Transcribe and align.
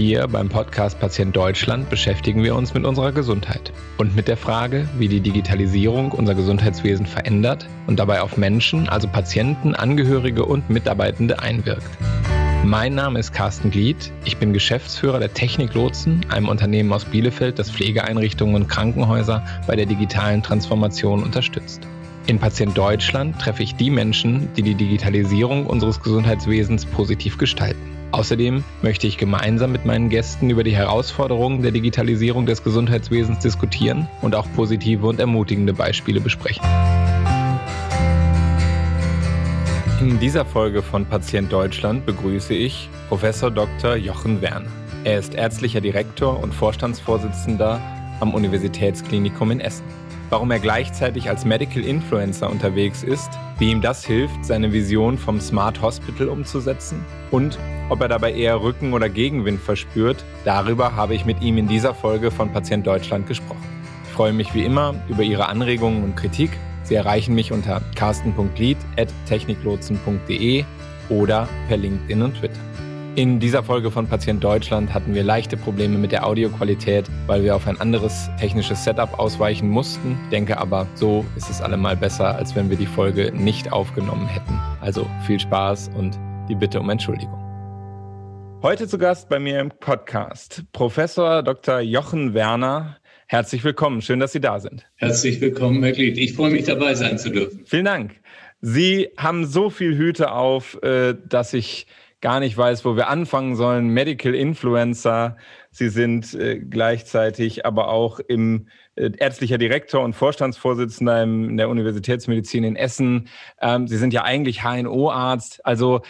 Hier 0.00 0.26
beim 0.28 0.48
Podcast 0.48 0.98
Patient 0.98 1.36
Deutschland 1.36 1.90
beschäftigen 1.90 2.42
wir 2.42 2.54
uns 2.54 2.72
mit 2.72 2.86
unserer 2.86 3.12
Gesundheit 3.12 3.70
und 3.98 4.16
mit 4.16 4.28
der 4.28 4.38
Frage, 4.38 4.88
wie 4.96 5.08
die 5.08 5.20
Digitalisierung 5.20 6.12
unser 6.12 6.34
Gesundheitswesen 6.34 7.04
verändert 7.04 7.68
und 7.86 7.98
dabei 7.98 8.22
auf 8.22 8.38
Menschen, 8.38 8.88
also 8.88 9.08
Patienten, 9.08 9.74
Angehörige 9.74 10.46
und 10.46 10.70
Mitarbeitende 10.70 11.40
einwirkt. 11.40 11.98
Mein 12.64 12.94
Name 12.94 13.18
ist 13.18 13.34
Carsten 13.34 13.70
Glied. 13.70 14.10
Ich 14.24 14.38
bin 14.38 14.54
Geschäftsführer 14.54 15.18
der 15.18 15.34
Technik 15.34 15.74
Lotsen, 15.74 16.24
einem 16.30 16.48
Unternehmen 16.48 16.94
aus 16.94 17.04
Bielefeld, 17.04 17.58
das 17.58 17.70
Pflegeeinrichtungen 17.70 18.54
und 18.54 18.68
Krankenhäuser 18.68 19.44
bei 19.66 19.76
der 19.76 19.84
digitalen 19.84 20.42
Transformation 20.42 21.22
unterstützt. 21.22 21.82
In 22.26 22.38
Patient 22.38 22.78
Deutschland 22.78 23.38
treffe 23.38 23.62
ich 23.62 23.74
die 23.74 23.90
Menschen, 23.90 24.48
die 24.56 24.62
die 24.62 24.76
Digitalisierung 24.76 25.66
unseres 25.66 26.00
Gesundheitswesens 26.00 26.86
positiv 26.86 27.36
gestalten. 27.36 27.99
Außerdem 28.12 28.64
möchte 28.82 29.06
ich 29.06 29.18
gemeinsam 29.18 29.70
mit 29.70 29.84
meinen 29.84 30.08
Gästen 30.08 30.50
über 30.50 30.64
die 30.64 30.74
Herausforderungen 30.74 31.62
der 31.62 31.70
Digitalisierung 31.70 32.44
des 32.44 32.64
Gesundheitswesens 32.64 33.38
diskutieren 33.38 34.08
und 34.20 34.34
auch 34.34 34.46
positive 34.56 35.06
und 35.06 35.20
ermutigende 35.20 35.72
Beispiele 35.72 36.20
besprechen. 36.20 36.64
In 40.00 40.18
dieser 40.18 40.44
Folge 40.44 40.82
von 40.82 41.06
Patient 41.06 41.52
Deutschland 41.52 42.04
begrüße 42.06 42.54
ich 42.54 42.88
Professor 43.08 43.50
Dr. 43.50 43.94
Jochen 43.96 44.40
Werner. 44.40 44.70
Er 45.04 45.18
ist 45.18 45.34
ärztlicher 45.34 45.80
Direktor 45.80 46.42
und 46.42 46.52
Vorstandsvorsitzender 46.52 47.80
am 48.18 48.34
Universitätsklinikum 48.34 49.50
in 49.50 49.60
Essen 49.60 49.84
warum 50.30 50.50
er 50.50 50.58
gleichzeitig 50.58 51.28
als 51.28 51.44
Medical 51.44 51.84
Influencer 51.84 52.48
unterwegs 52.48 53.02
ist, 53.02 53.30
wie 53.58 53.70
ihm 53.70 53.82
das 53.82 54.04
hilft, 54.04 54.44
seine 54.44 54.72
Vision 54.72 55.18
vom 55.18 55.40
Smart 55.40 55.82
Hospital 55.82 56.28
umzusetzen 56.28 57.04
und 57.30 57.58
ob 57.90 58.00
er 58.00 58.08
dabei 58.08 58.32
eher 58.32 58.62
Rücken- 58.62 58.94
oder 58.94 59.08
Gegenwind 59.08 59.60
verspürt, 59.60 60.24
darüber 60.44 60.94
habe 60.96 61.14
ich 61.14 61.26
mit 61.26 61.42
ihm 61.42 61.58
in 61.58 61.66
dieser 61.66 61.92
Folge 61.92 62.30
von 62.30 62.52
Patient 62.52 62.86
Deutschland 62.86 63.26
gesprochen. 63.26 63.66
Ich 64.04 64.10
freue 64.10 64.32
mich 64.32 64.54
wie 64.54 64.64
immer 64.64 64.94
über 65.08 65.24
Ihre 65.24 65.48
Anregungen 65.48 66.04
und 66.04 66.14
Kritik. 66.16 66.50
Sie 66.84 66.94
erreichen 66.94 67.34
mich 67.34 67.50
unter 67.52 67.82
carsten.lied.techniklotsen.de 67.96 70.64
oder 71.08 71.48
per 71.68 71.76
LinkedIn 71.76 72.22
und 72.22 72.36
Twitter. 72.36 72.60
In 73.16 73.40
dieser 73.40 73.64
Folge 73.64 73.90
von 73.90 74.06
Patient 74.06 74.42
Deutschland 74.42 74.94
hatten 74.94 75.14
wir 75.14 75.24
leichte 75.24 75.56
Probleme 75.56 75.98
mit 75.98 76.12
der 76.12 76.24
Audioqualität, 76.24 77.06
weil 77.26 77.42
wir 77.42 77.56
auf 77.56 77.66
ein 77.66 77.80
anderes 77.80 78.30
technisches 78.38 78.84
Setup 78.84 79.18
ausweichen 79.18 79.68
mussten. 79.68 80.16
Ich 80.24 80.30
denke 80.30 80.58
aber, 80.58 80.86
so 80.94 81.26
ist 81.36 81.50
es 81.50 81.60
allemal 81.60 81.96
besser, 81.96 82.36
als 82.36 82.54
wenn 82.54 82.70
wir 82.70 82.76
die 82.76 82.86
Folge 82.86 83.32
nicht 83.32 83.72
aufgenommen 83.72 84.28
hätten. 84.28 84.56
Also 84.80 85.10
viel 85.26 85.40
Spaß 85.40 85.90
und 85.98 86.20
die 86.48 86.54
Bitte 86.54 86.78
um 86.78 86.88
Entschuldigung. 86.88 87.34
Heute 88.62 88.86
zu 88.86 88.96
Gast 88.96 89.28
bei 89.28 89.40
mir 89.40 89.58
im 89.58 89.70
Podcast 89.70 90.62
Professor 90.72 91.42
Dr. 91.42 91.80
Jochen 91.80 92.32
Werner. 92.32 92.98
Herzlich 93.26 93.64
willkommen. 93.64 94.02
Schön, 94.02 94.20
dass 94.20 94.30
Sie 94.32 94.40
da 94.40 94.60
sind. 94.60 94.86
Herzlich 94.96 95.40
willkommen, 95.40 95.82
Herr 95.82 95.92
Glied. 95.92 96.16
Ich 96.16 96.34
freue 96.34 96.52
mich, 96.52 96.64
dabei 96.64 96.94
sein 96.94 97.18
zu 97.18 97.30
dürfen. 97.30 97.62
Vielen 97.64 97.86
Dank. 97.86 98.20
Sie 98.60 99.08
haben 99.16 99.46
so 99.46 99.68
viel 99.68 99.96
Hüte 99.96 100.30
auf, 100.30 100.80
äh, 100.84 101.16
dass 101.28 101.54
ich 101.54 101.86
gar 102.20 102.40
nicht 102.40 102.56
weiß, 102.56 102.84
wo 102.84 102.96
wir 102.96 103.08
anfangen 103.08 103.56
sollen. 103.56 103.88
Medical 103.88 104.34
Influencer. 104.34 105.36
Sie 105.70 105.88
sind 105.88 106.34
äh, 106.34 106.58
gleichzeitig 106.58 107.64
aber 107.64 107.88
auch 107.88 108.20
im 108.20 108.68
äh, 108.96 109.10
ärztlicher 109.16 109.58
Direktor 109.58 110.02
und 110.02 110.14
Vorstandsvorsitzender 110.14 111.22
in 111.22 111.56
der 111.56 111.68
Universitätsmedizin 111.68 112.64
in 112.64 112.76
Essen. 112.76 113.28
Ähm, 113.60 113.86
Sie 113.86 113.96
sind 113.96 114.12
ja 114.12 114.24
eigentlich 114.24 114.62
HNO-Arzt. 114.62 115.64
Also 115.64 116.02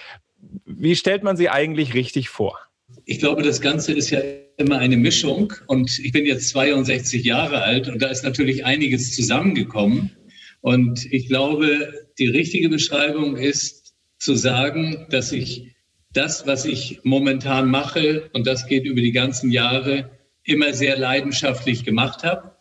wie 0.64 0.96
stellt 0.96 1.22
man 1.22 1.36
Sie 1.36 1.48
eigentlich 1.48 1.94
richtig 1.94 2.28
vor? 2.28 2.58
Ich 3.04 3.18
glaube, 3.18 3.42
das 3.42 3.60
Ganze 3.60 3.92
ist 3.92 4.10
ja 4.10 4.20
immer 4.56 4.78
eine 4.78 4.96
Mischung 4.96 5.52
und 5.66 5.98
ich 5.98 6.12
bin 6.12 6.26
jetzt 6.26 6.48
62 6.50 7.24
Jahre 7.24 7.62
alt 7.62 7.88
und 7.88 8.02
da 8.02 8.08
ist 8.08 8.24
natürlich 8.24 8.64
einiges 8.64 9.14
zusammengekommen. 9.14 10.10
Und 10.60 11.06
ich 11.10 11.28
glaube, 11.28 11.92
die 12.18 12.26
richtige 12.26 12.68
Beschreibung 12.68 13.36
ist 13.36 13.94
zu 14.18 14.34
sagen, 14.34 15.06
dass 15.10 15.32
ich 15.32 15.74
das, 16.12 16.46
was 16.46 16.64
ich 16.64 17.00
momentan 17.04 17.70
mache, 17.70 18.30
und 18.32 18.46
das 18.46 18.66
geht 18.66 18.84
über 18.84 19.00
die 19.00 19.12
ganzen 19.12 19.50
Jahre, 19.50 20.10
immer 20.44 20.72
sehr 20.72 20.98
leidenschaftlich 20.98 21.84
gemacht 21.84 22.24
habe. 22.24 22.56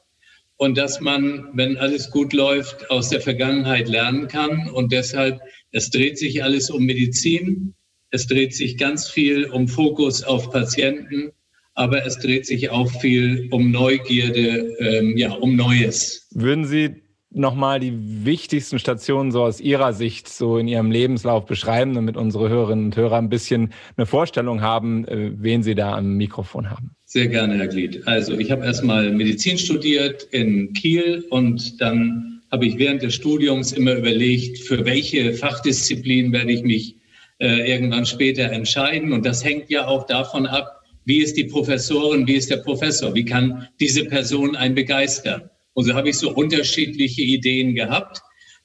Und 0.58 0.78
dass 0.78 1.00
man, 1.00 1.48
wenn 1.54 1.78
alles 1.78 2.12
gut 2.12 2.34
läuft, 2.34 2.92
aus 2.92 3.10
der 3.10 3.22
Vergangenheit 3.22 3.88
lernen 3.88 4.28
kann. 4.28 4.70
Und 4.70 4.92
deshalb, 4.92 5.40
es 5.72 5.90
dreht 5.90 6.18
sich 6.18 6.44
alles 6.44 6.70
um 6.70 6.86
Medizin. 6.86 7.74
Es 8.12 8.28
dreht 8.28 8.54
sich 8.54 8.78
ganz 8.78 9.08
viel 9.08 9.46
um 9.46 9.68
Fokus 9.70 10.22
auf 10.24 10.52
Patienten. 10.52 11.32
Aber 11.76 12.06
es 12.06 12.20
dreht 12.20 12.46
sich 12.46 12.70
auch 12.72 12.92
viel 13.00 13.48
um 13.52 13.72
Neugierde, 13.72 14.76
ähm, 14.80 15.16
ja, 15.16 15.32
um 15.32 15.56
Neues. 15.56 16.28
Würden 16.32 16.66
Sie 16.66 17.04
nochmal 17.32 17.80
die 17.80 17.94
wichtigsten 18.26 18.80
Stationen 18.80 19.32
so 19.32 19.44
aus 19.44 19.62
Ihrer 19.62 19.94
Sicht 19.94 20.28
so 20.28 20.58
in 20.58 20.68
Ihrem 20.68 20.92
Lebenslauf 20.92 21.46
beschreiben, 21.46 21.94
damit 21.94 22.18
unsere 22.18 22.50
Hörerinnen 22.50 22.86
und 22.86 22.96
Hörer 22.98 23.18
ein 23.18 23.30
bisschen 23.30 23.72
eine 23.98 24.06
Vorstellung 24.06 24.62
haben, 24.62 25.08
äh, 25.08 25.32
wen 25.36 25.64
Sie 25.64 25.76
da 25.76 25.96
am 25.96 26.16
Mikrofon 26.16 26.70
haben? 26.70 26.96
Sehr 27.06 27.28
gerne, 27.28 27.58
Herr 27.58 27.68
Glied. 27.68 28.08
Also 28.08 28.38
ich 28.38 28.52
habe 28.52 28.66
erstmal 28.66 29.12
Medizin 29.12 29.58
studiert 29.58 30.24
in 30.32 30.74
Kiel 30.74 31.26
und 31.30 31.80
dann 31.82 32.42
habe 32.52 32.66
ich 32.66 32.78
während 32.78 33.04
des 33.04 33.14
Studiums 33.14 33.72
immer 33.74 33.94
überlegt, 33.94 34.60
für 34.60 34.84
welche 34.86 35.34
Fachdisziplin 35.34 36.32
werde 36.32 36.52
ich 36.52 36.64
mich 36.64 36.96
äh, 37.40 37.72
irgendwann 37.72 38.06
später 38.06 38.52
entscheiden. 38.52 39.14
Und 39.14 39.26
das 39.26 39.44
hängt 39.44 39.70
ja 39.70 39.88
auch 39.88 40.08
davon 40.08 40.48
ab, 40.48 40.82
wie 41.06 41.20
ist 41.20 41.38
die 41.38 41.46
Professorin, 41.46 42.28
wie 42.28 42.36
ist 42.36 42.50
der 42.50 42.58
Professor, 42.58 43.14
wie 43.14 43.26
kann 43.26 43.68
diese 43.80 44.06
Person 44.06 44.56
einen 44.56 44.76
begeistern. 44.76 45.50
Und 45.74 45.86
so 45.86 45.94
habe 45.94 46.10
ich 46.10 46.18
so 46.18 46.32
unterschiedliche 46.32 47.22
Ideen 47.22 47.76
gehabt. 47.76 48.22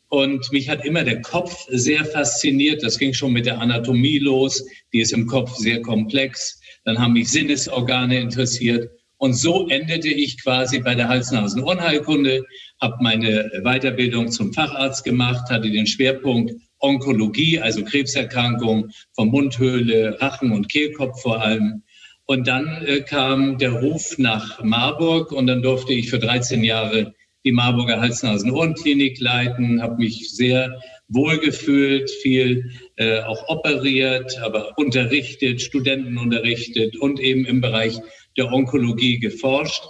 Und 0.08 0.52
mich 0.52 0.68
hat 0.68 0.84
immer 0.84 1.02
der 1.02 1.22
Kopf 1.22 1.66
sehr 1.68 2.04
fasziniert. 2.04 2.82
Das 2.82 2.98
ging 2.98 3.14
schon 3.14 3.32
mit 3.32 3.46
der 3.46 3.60
Anatomie 3.60 4.18
los. 4.18 4.64
Die 4.92 5.00
ist 5.00 5.12
im 5.12 5.26
Kopf 5.26 5.56
sehr 5.56 5.82
komplex. 5.82 6.60
Dann 6.84 6.98
haben 6.98 7.14
mich 7.14 7.30
Sinnesorgane 7.30 8.20
interessiert. 8.20 8.90
Und 9.16 9.34
so 9.34 9.68
endete 9.68 10.08
ich 10.08 10.42
quasi 10.42 10.80
bei 10.80 10.94
der 10.94 11.08
Hals-Nasen-Ohrenheilkunde, 11.08 12.44
habe 12.80 12.96
meine 13.00 13.50
Weiterbildung 13.62 14.30
zum 14.30 14.52
Facharzt 14.52 15.02
gemacht, 15.02 15.48
hatte 15.48 15.70
den 15.70 15.86
Schwerpunkt 15.86 16.52
Onkologie, 16.78 17.58
also 17.58 17.82
Krebserkrankungen 17.84 18.92
von 19.14 19.28
Mundhöhle, 19.28 20.20
Rachen 20.20 20.52
und 20.52 20.68
Kehlkopf 20.70 21.22
vor 21.22 21.40
allem. 21.40 21.83
Und 22.26 22.48
dann 22.48 22.84
äh, 22.86 23.00
kam 23.00 23.58
der 23.58 23.72
Ruf 23.72 24.16
nach 24.16 24.62
Marburg 24.62 25.32
und 25.32 25.46
dann 25.46 25.62
durfte 25.62 25.92
ich 25.92 26.08
für 26.08 26.18
13 26.18 26.64
Jahre 26.64 27.14
die 27.44 27.52
Marburger 27.52 28.00
Hals-Nasen-Ohrenklinik 28.00 29.20
leiten, 29.20 29.82
habe 29.82 29.96
mich 29.96 30.30
sehr 30.30 30.80
wohlgefühlt, 31.08 32.10
viel 32.10 32.70
äh, 32.96 33.20
auch 33.20 33.46
operiert, 33.48 34.38
aber 34.40 34.72
unterrichtet, 34.78 35.60
Studenten 35.60 36.16
unterrichtet 36.16 36.96
und 36.96 37.20
eben 37.20 37.44
im 37.44 37.60
Bereich 37.60 38.00
der 38.38 38.50
Onkologie 38.50 39.18
geforscht. 39.18 39.82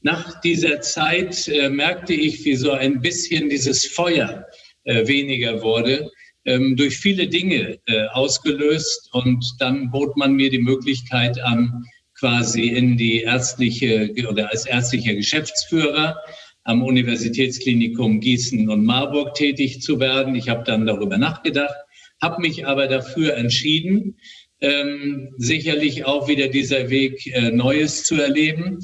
Nach 0.00 0.40
dieser 0.40 0.80
Zeit 0.80 1.46
äh, 1.48 1.68
merkte 1.68 2.14
ich, 2.14 2.42
wie 2.46 2.56
so 2.56 2.72
ein 2.72 3.02
bisschen 3.02 3.50
dieses 3.50 3.84
Feuer 3.84 4.46
äh, 4.84 5.06
weniger 5.06 5.62
wurde 5.62 6.10
ähm, 6.44 6.76
durch 6.76 6.96
viele 6.96 7.28
Dinge 7.28 7.78
äh, 7.86 8.06
ausgelöst. 8.08 9.08
Und 9.12 9.44
dann 9.58 9.90
bot 9.90 10.16
man 10.16 10.34
mir 10.34 10.50
die 10.50 10.58
Möglichkeit 10.58 11.40
an, 11.40 11.84
quasi 12.18 12.68
in 12.68 12.96
die 12.96 13.22
ärztliche 13.22 14.14
oder 14.28 14.50
als 14.50 14.66
ärztlicher 14.66 15.14
Geschäftsführer 15.14 16.16
am 16.64 16.82
Universitätsklinikum 16.82 18.20
Gießen 18.20 18.68
und 18.68 18.84
Marburg 18.84 19.34
tätig 19.34 19.82
zu 19.82 19.98
werden. 19.98 20.34
Ich 20.34 20.48
habe 20.48 20.62
dann 20.64 20.86
darüber 20.86 21.18
nachgedacht, 21.18 21.74
habe 22.20 22.40
mich 22.40 22.66
aber 22.66 22.86
dafür 22.86 23.34
entschieden, 23.36 24.16
ähm, 24.60 25.34
sicherlich 25.38 26.04
auch 26.04 26.28
wieder 26.28 26.48
dieser 26.48 26.88
Weg 26.88 27.26
äh, 27.26 27.50
Neues 27.50 28.04
zu 28.04 28.14
erleben 28.14 28.78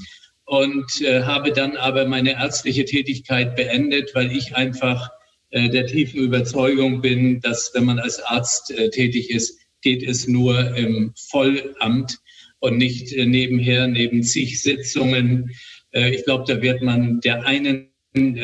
und 0.45 1.01
äh, 1.03 1.23
habe 1.23 1.53
dann 1.53 1.77
aber 1.77 2.07
meine 2.07 2.33
ärztliche 2.33 2.85
Tätigkeit 2.85 3.55
beendet, 3.55 4.11
weil 4.15 4.33
ich 4.33 4.57
einfach 4.57 5.11
der 5.51 5.87
tiefen 5.87 6.21
Überzeugung 6.21 7.01
bin, 7.01 7.41
dass 7.41 7.71
wenn 7.75 7.85
man 7.85 7.99
als 7.99 8.21
Arzt 8.21 8.71
äh, 8.71 8.91
tätig 8.91 9.31
ist, 9.31 9.59
geht 9.81 10.03
es 10.03 10.29
nur 10.29 10.77
im 10.77 11.13
Vollamt 11.17 12.19
und 12.59 12.77
nicht 12.77 13.13
äh, 13.13 13.27
nebenher, 13.27 13.87
neben 13.87 14.23
zig 14.23 14.61
Sitzungen. 14.61 15.51
ich 15.93 16.25
glaube, 16.25 16.45
da 16.47 16.61
wird 16.61 16.83
man 16.83 17.21
der 17.21 17.47
einen 17.47 17.89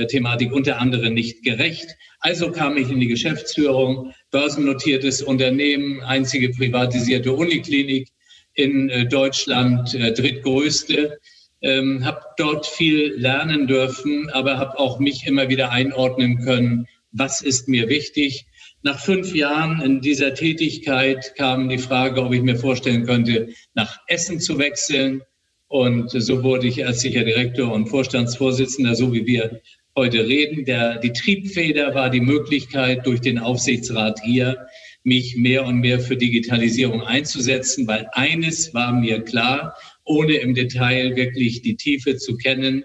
Thematik 0.08 0.52
unter 0.52 0.80
anderem 0.80 1.12
nicht 1.12 1.42
gerecht. 1.42 1.86
Also 2.20 2.50
kam 2.50 2.78
ich 2.78 2.90
in 2.90 3.00
die 3.00 3.08
Geschäftsführung, 3.08 4.12
börsennotiertes 4.30 5.20
Unternehmen, 5.20 6.00
einzige 6.00 6.48
privatisierte 6.50 7.32
Uniklinik 7.32 8.08
in 8.54 9.08
Deutschland, 9.10 9.92
drittgrößte 9.92 11.18
ähm, 11.64 12.04
habe 12.04 12.20
dort 12.36 12.66
viel 12.66 13.14
lernen 13.16 13.66
dürfen, 13.66 14.28
aber 14.30 14.58
habe 14.58 14.78
auch 14.78 14.98
mich 15.00 15.26
immer 15.26 15.48
wieder 15.48 15.70
einordnen 15.70 16.38
können, 16.44 16.86
was 17.14 17.40
ist 17.40 17.68
mir 17.68 17.88
wichtig. 17.88 18.46
Nach 18.82 18.98
fünf 18.98 19.34
Jahren 19.34 19.80
in 19.80 20.00
dieser 20.00 20.34
Tätigkeit 20.34 21.34
kam 21.36 21.68
die 21.68 21.78
Frage, 21.78 22.22
ob 22.22 22.32
ich 22.34 22.42
mir 22.42 22.56
vorstellen 22.56 23.06
könnte, 23.06 23.48
nach 23.74 23.98
Essen 24.08 24.40
zu 24.40 24.58
wechseln. 24.58 25.22
Und 25.68 26.10
so 26.10 26.42
wurde 26.42 26.66
ich 26.66 26.78
ärztlicher 26.78 27.24
Direktor 27.24 27.72
und 27.72 27.88
Vorstandsvorsitzender, 27.88 28.94
so 28.94 29.12
wie 29.12 29.26
wir 29.26 29.62
heute 29.96 30.26
reden. 30.26 30.64
Der, 30.64 30.98
die 30.98 31.12
Triebfeder 31.12 31.94
war 31.94 32.10
die 32.10 32.20
Möglichkeit, 32.20 33.06
durch 33.06 33.20
den 33.20 33.38
Aufsichtsrat 33.38 34.20
hier 34.22 34.66
mich 35.04 35.36
mehr 35.36 35.64
und 35.64 35.78
mehr 35.78 36.00
für 36.00 36.16
Digitalisierung 36.16 37.02
einzusetzen, 37.02 37.86
weil 37.86 38.08
eines 38.12 38.74
war 38.74 38.92
mir 38.92 39.22
klar, 39.22 39.76
ohne 40.04 40.34
im 40.34 40.54
Detail 40.54 41.14
wirklich 41.16 41.62
die 41.62 41.76
Tiefe 41.76 42.16
zu 42.16 42.36
kennen. 42.36 42.84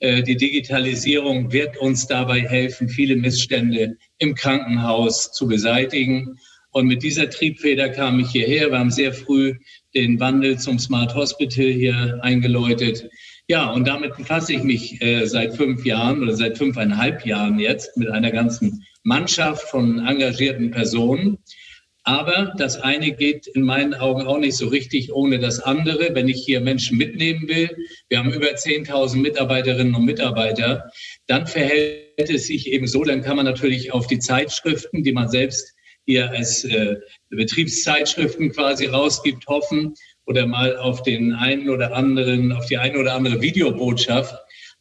Äh, 0.00 0.22
die 0.22 0.36
Digitalisierung 0.36 1.52
wird 1.52 1.76
uns 1.78 2.06
dabei 2.06 2.40
helfen, 2.40 2.88
viele 2.88 3.16
Missstände 3.16 3.96
im 4.18 4.34
Krankenhaus 4.34 5.32
zu 5.32 5.46
beseitigen. 5.46 6.38
Und 6.70 6.86
mit 6.86 7.02
dieser 7.02 7.30
Triebfeder 7.30 7.88
kam 7.88 8.20
ich 8.20 8.30
hierher. 8.30 8.70
Wir 8.70 8.78
haben 8.78 8.90
sehr 8.90 9.12
früh 9.12 9.54
den 9.94 10.20
Wandel 10.20 10.58
zum 10.58 10.78
Smart 10.78 11.14
Hospital 11.14 11.66
hier 11.66 12.18
eingeläutet. 12.22 13.08
Ja, 13.48 13.70
und 13.70 13.88
damit 13.88 14.16
befasse 14.16 14.52
ich 14.52 14.62
mich 14.62 15.00
äh, 15.00 15.24
seit 15.26 15.56
fünf 15.56 15.84
Jahren 15.84 16.22
oder 16.22 16.36
seit 16.36 16.58
fünfeinhalb 16.58 17.24
Jahren 17.24 17.58
jetzt 17.58 17.96
mit 17.96 18.10
einer 18.10 18.30
ganzen 18.30 18.84
Mannschaft 19.02 19.62
von 19.70 20.06
engagierten 20.06 20.70
Personen. 20.70 21.38
Aber 22.08 22.54
das 22.56 22.80
eine 22.80 23.12
geht 23.12 23.48
in 23.48 23.60
meinen 23.64 23.92
Augen 23.92 24.22
auch 24.22 24.38
nicht 24.38 24.56
so 24.56 24.68
richtig 24.68 25.12
ohne 25.12 25.38
das 25.38 25.60
andere. 25.60 26.14
Wenn 26.14 26.26
ich 26.26 26.42
hier 26.42 26.62
Menschen 26.62 26.96
mitnehmen 26.96 27.46
will, 27.48 27.76
wir 28.08 28.18
haben 28.18 28.32
über 28.32 28.46
10.000 28.46 29.16
Mitarbeiterinnen 29.16 29.94
und 29.94 30.06
Mitarbeiter, 30.06 30.90
dann 31.26 31.46
verhält 31.46 32.06
es 32.16 32.46
sich 32.46 32.68
eben 32.68 32.86
so, 32.86 33.04
dann 33.04 33.20
kann 33.20 33.36
man 33.36 33.44
natürlich 33.44 33.92
auf 33.92 34.06
die 34.06 34.20
Zeitschriften, 34.20 35.02
die 35.02 35.12
man 35.12 35.28
selbst 35.28 35.74
hier 36.06 36.30
als 36.30 36.64
äh, 36.64 36.96
Betriebszeitschriften 37.28 38.52
quasi 38.52 38.86
rausgibt, 38.86 39.46
hoffen 39.46 39.92
oder 40.24 40.46
mal 40.46 40.78
auf 40.78 41.02
den 41.02 41.34
einen 41.34 41.68
oder 41.68 41.92
anderen, 41.92 42.52
auf 42.52 42.64
die 42.64 42.78
eine 42.78 42.98
oder 42.98 43.16
andere 43.16 43.42
Videobotschaft. 43.42 44.34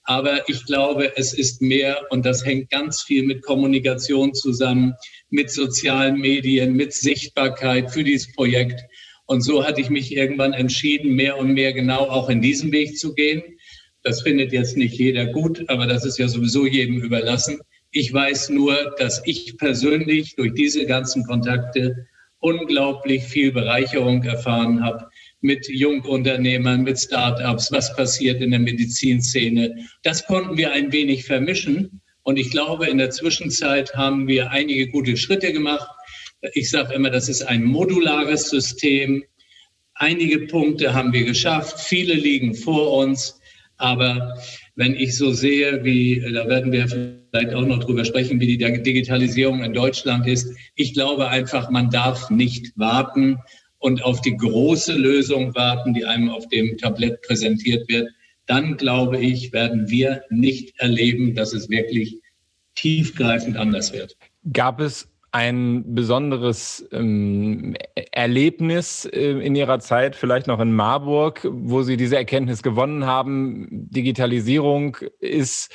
Aber 0.04 0.48
ich 0.48 0.66
glaube, 0.66 1.12
es 1.18 1.34
ist 1.34 1.62
mehr 1.62 2.00
und 2.10 2.26
das 2.26 2.46
hängt 2.46 2.70
ganz 2.70 3.02
viel 3.02 3.24
mit 3.24 3.42
Kommunikation 3.42 4.34
zusammen, 4.34 4.94
mit 5.30 5.52
sozialen 5.52 6.20
Medien, 6.20 6.74
mit 6.74 6.94
Sichtbarkeit 6.94 7.92
für 7.92 8.04
dieses 8.04 8.32
Projekt. 8.34 8.82
Und 9.26 9.42
so 9.42 9.66
hatte 9.66 9.82
ich 9.82 9.90
mich 9.90 10.16
irgendwann 10.16 10.54
entschieden, 10.54 11.14
mehr 11.16 11.38
und 11.38 11.54
mehr 11.54 11.74
genau 11.74 12.08
auch 12.08 12.30
in 12.30 12.42
diesem 12.42 12.72
Weg 12.72 12.98
zu 12.98 13.14
gehen. 13.14 13.44
Das 14.04 14.22
findet 14.22 14.54
jetzt 14.54 14.78
nicht 14.78 14.98
jeder 14.98 15.26
gut, 15.26 15.70
aber 15.70 15.86
das 15.86 16.06
ist 16.06 16.18
ja 16.18 16.28
sowieso 16.28 16.66
jedem 16.66 17.02
überlassen. 17.02 17.60
Ich 17.92 18.14
weiß 18.14 18.50
nur, 18.50 18.96
dass 18.98 19.22
ich 19.26 19.58
persönlich 19.58 20.36
durch 20.36 20.54
diese 20.54 20.86
ganzen 20.86 21.26
Kontakte 21.26 22.08
unglaublich 22.40 23.24
viel 23.24 23.52
Bereicherung 23.52 24.24
erfahren 24.24 24.84
habe 24.84 25.10
mit 25.42 25.68
Jungunternehmern, 25.68 26.84
mit 26.84 27.00
Startups, 27.00 27.72
was 27.72 27.96
passiert 27.96 28.42
in 28.42 28.52
der 28.52 28.60
Medizinszene. 28.60 29.76
Das 30.04 30.26
konnten 30.26 30.58
wir 30.58 30.72
ein 30.72 30.92
wenig 30.92 31.26
vermischen. 31.26 32.02
Und 32.28 32.36
ich 32.36 32.52
glaube, 32.52 32.88
in 32.88 32.98
der 32.98 33.10
Zwischenzeit 33.10 33.96
haben 33.96 34.28
wir 34.28 34.52
einige 34.52 34.90
gute 34.90 35.16
Schritte 35.16 35.54
gemacht. 35.54 35.88
Ich 36.56 36.70
sage 36.70 36.94
immer, 36.94 37.10
das 37.10 37.30
ist 37.30 37.42
ein 37.42 37.64
modulares 37.64 38.50
System. 38.50 39.24
Einige 39.94 40.40
Punkte 40.40 40.94
haben 40.94 41.14
wir 41.14 41.24
geschafft, 41.24 41.80
viele 41.80 42.16
liegen 42.16 42.54
vor 42.54 42.98
uns. 42.98 43.40
Aber 43.78 44.38
wenn 44.76 44.94
ich 44.94 45.16
so 45.16 45.32
sehe, 45.32 45.86
wie, 45.86 46.20
da 46.20 46.50
werden 46.50 46.74
wir 46.74 46.90
vielleicht 46.90 47.54
auch 47.54 47.66
noch 47.66 47.80
drüber 47.80 48.04
sprechen, 48.04 48.42
wie 48.42 48.58
die 48.58 48.82
Digitalisierung 48.84 49.64
in 49.64 49.72
Deutschland 49.72 50.28
ist. 50.28 50.54
Ich 50.76 50.94
glaube 50.94 51.30
einfach, 51.30 51.70
man 51.70 51.90
darf 51.92 52.30
nicht 52.30 52.74
warten 52.78 53.38
und 53.78 54.04
auf 54.04 54.20
die 54.20 54.36
große 54.36 54.92
Lösung 54.92 55.56
warten, 55.56 55.94
die 55.94 56.04
einem 56.04 56.30
auf 56.30 56.46
dem 56.50 56.78
Tablett 56.78 57.22
präsentiert 57.22 57.88
wird 57.88 58.10
dann 58.48 58.78
glaube 58.78 59.20
ich, 59.20 59.54
werden 59.54 59.90
wir 59.90 60.24
nicht 60.30 60.80
erleben, 60.80 61.36
dass 61.36 61.54
es 61.54 61.70
wirklich 61.70 62.20
tiefgreifend 62.76 63.58
anders 63.58 63.94
wird. 63.94 64.18
Gab 64.52 64.80
es 64.80 65.10
ein 65.32 65.94
besonderes 65.94 66.88
ähm, 66.92 67.76
Erlebnis 68.12 69.06
äh, 69.06 69.32
in 69.32 69.56
Ihrer 69.56 69.80
Zeit, 69.80 70.16
vielleicht 70.16 70.48
noch 70.48 70.60
in 70.60 70.74
Marburg, 70.74 71.48
wo 71.52 71.84
Sie 71.84 71.98
diese 71.98 72.16
Erkenntnis 72.16 72.64
gewonnen 72.64 73.06
haben? 73.06 73.68
Digitalisierung 73.72 74.98
ist 75.20 75.72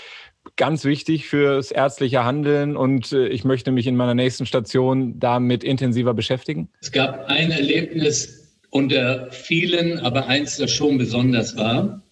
ganz 0.57 0.85
wichtig 0.85 1.29
fürs 1.29 1.71
ärztliche 1.71 2.25
Handeln 2.25 2.77
und 2.77 3.13
äh, 3.13 3.29
ich 3.29 3.45
möchte 3.45 3.73
mich 3.73 3.87
in 3.87 3.95
meiner 3.95 4.15
nächsten 4.15 4.47
Station 4.47 5.19
damit 5.21 5.63
intensiver 5.63 6.15
beschäftigen? 6.15 6.69
Es 6.81 6.91
gab 6.91 7.29
ein 7.29 7.51
Erlebnis 7.51 8.59
unter 8.71 9.31
vielen, 9.31 9.99
aber 10.01 10.27
eins, 10.27 10.57
das 10.57 10.71
schon 10.71 10.99
besonders 10.99 11.57
war. 11.57 12.03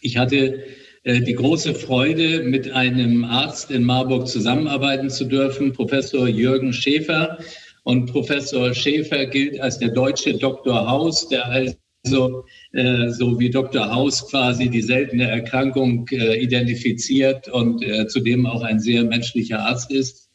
Ich 0.00 0.16
hatte 0.16 0.64
äh, 1.04 1.20
die 1.20 1.34
große 1.34 1.74
Freude, 1.74 2.42
mit 2.42 2.70
einem 2.72 3.24
Arzt 3.24 3.70
in 3.70 3.84
Marburg 3.84 4.28
zusammenarbeiten 4.28 5.10
zu 5.10 5.24
dürfen, 5.24 5.72
Professor 5.72 6.28
Jürgen 6.28 6.72
Schäfer. 6.72 7.38
Und 7.82 8.06
Professor 8.12 8.74
Schäfer 8.74 9.26
gilt 9.26 9.60
als 9.60 9.78
der 9.78 9.90
deutsche 9.90 10.34
Dr. 10.34 10.88
Haus, 10.88 11.28
der 11.28 11.46
also 11.46 12.44
äh, 12.72 13.08
so 13.08 13.38
wie 13.38 13.50
Dr. 13.50 13.90
Haus 13.90 14.28
quasi 14.28 14.68
die 14.68 14.82
seltene 14.82 15.28
Erkrankung 15.28 16.06
äh, 16.12 16.36
identifiziert 16.42 17.48
und 17.48 17.82
äh, 17.82 18.06
zudem 18.06 18.46
auch 18.46 18.62
ein 18.62 18.80
sehr 18.80 19.04
menschlicher 19.04 19.60
Arzt 19.60 19.90
ist. 19.90 20.28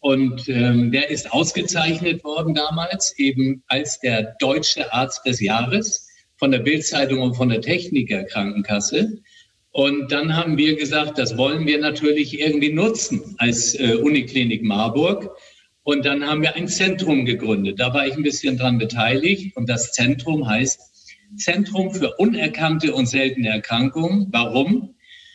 Und 0.00 0.48
ähm, 0.48 0.92
der 0.92 1.10
ist 1.10 1.32
ausgezeichnet 1.32 2.22
worden 2.22 2.54
damals 2.54 3.18
eben 3.18 3.64
als 3.66 3.98
der 4.00 4.36
deutsche 4.38 4.92
Arzt 4.92 5.26
des 5.26 5.40
Jahres 5.40 6.07
von 6.38 6.50
der 6.50 6.60
Bildzeitung 6.60 7.20
und 7.20 7.34
von 7.34 7.48
der 7.48 7.60
Techniker 7.60 8.24
Krankenkasse. 8.24 9.18
Und 9.70 10.10
dann 10.10 10.36
haben 10.36 10.56
wir 10.56 10.76
gesagt, 10.76 11.18
das 11.18 11.36
wollen 11.36 11.66
wir 11.66 11.78
natürlich 11.78 12.40
irgendwie 12.40 12.72
nutzen 12.72 13.34
als 13.38 13.74
äh, 13.74 13.96
Uniklinik 13.96 14.62
Marburg. 14.62 15.36
Und 15.82 16.04
dann 16.04 16.26
haben 16.26 16.42
wir 16.42 16.54
ein 16.54 16.68
Zentrum 16.68 17.24
gegründet. 17.24 17.80
Da 17.80 17.94
war 17.94 18.06
ich 18.06 18.14
ein 18.14 18.22
bisschen 18.22 18.56
dran 18.56 18.78
beteiligt. 18.78 19.56
Und 19.56 19.68
das 19.68 19.92
Zentrum 19.92 20.48
heißt 20.48 20.80
Zentrum 21.36 21.92
für 21.92 22.14
unerkannte 22.16 22.94
und 22.94 23.06
seltene 23.06 23.48
Erkrankungen. 23.48 24.28
Warum? 24.30 24.94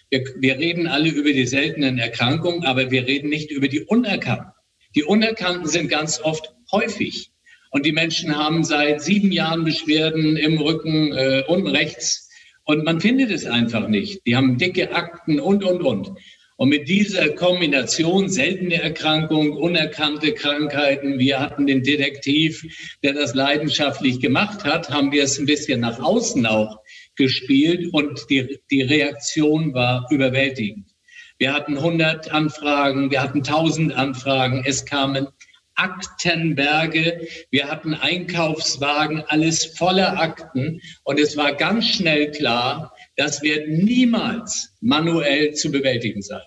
Wir, 0.10 0.24
wir 0.40 0.58
reden 0.58 0.88
alle 0.88 1.10
über 1.10 1.32
die 1.32 1.48
seltenen 1.48 1.98
Erkrankungen, 1.98 2.66
aber 2.66 2.92
wir 2.92 3.08
reden 3.08 3.30
nicht 3.30 3.52
über 3.52 3.68
die 3.68 3.82
unerkannten. 3.82 4.52
Die 4.96 5.04
unerkannten 5.04 5.68
sind 5.68 5.90
ganz 5.90 6.22
oft 6.22 6.54
häufig. 6.72 7.33
Und 7.74 7.88
die 7.88 7.92
Menschen 7.92 8.38
haben 8.38 8.64
seit 8.64 9.02
sieben 9.02 9.32
Jahren 9.32 9.64
Beschwerden 9.64 10.38
im 10.38 10.60
Rücken 10.60 11.12
äh, 11.12 11.44
unten 11.48 11.68
rechts. 11.68 12.30
Und 12.66 12.86
man 12.86 13.02
findet 13.02 13.32
es 13.32 13.48
einfach 13.48 13.88
nicht. 13.88 14.22
Die 14.28 14.36
haben 14.36 14.60
dicke 14.60 14.94
Akten 14.94 15.40
und, 15.40 15.64
und, 15.64 15.82
und. 15.82 16.12
Und 16.56 16.70
mit 16.70 16.88
dieser 16.88 17.30
Kombination 17.30 18.30
seltene 18.30 18.80
Erkrankung, 18.80 19.54
unerkannte 19.54 20.34
Krankheiten, 20.34 21.18
wir 21.18 21.40
hatten 21.40 21.66
den 21.66 21.82
Detektiv, 21.82 22.64
der 23.02 23.14
das 23.14 23.34
leidenschaftlich 23.34 24.20
gemacht 24.20 24.64
hat, 24.64 24.92
haben 24.92 25.12
wir 25.12 25.24
es 25.24 25.40
ein 25.40 25.48
bisschen 25.48 25.80
nach 25.80 26.00
außen 26.00 26.46
auch 26.46 26.78
gespielt 27.16 27.92
und 27.92 28.30
die, 28.30 28.60
die 28.70 28.84
Reaktion 28.84 29.74
war 29.74 30.06
überwältigend. 30.12 30.92
Wir 31.40 31.54
hatten 31.54 31.78
100 31.78 32.32
Anfragen, 32.32 33.10
wir 33.10 33.24
hatten 33.24 33.40
1000 33.40 33.96
Anfragen, 33.96 34.64
es 34.64 34.86
kamen 34.86 35.28
Aktenberge. 35.76 37.28
Wir 37.52 37.70
hatten 37.70 37.94
Einkaufswagen, 37.94 39.24
alles 39.28 39.66
voller 39.78 40.20
Akten. 40.20 40.82
Und 41.04 41.20
es 41.20 41.36
war 41.38 41.54
ganz 41.54 41.88
schnell 41.88 42.32
klar, 42.32 42.94
das 43.16 43.42
wird 43.42 43.68
niemals 43.68 44.76
manuell 44.82 45.54
zu 45.54 45.72
bewältigen 45.72 46.22
sein. 46.22 46.42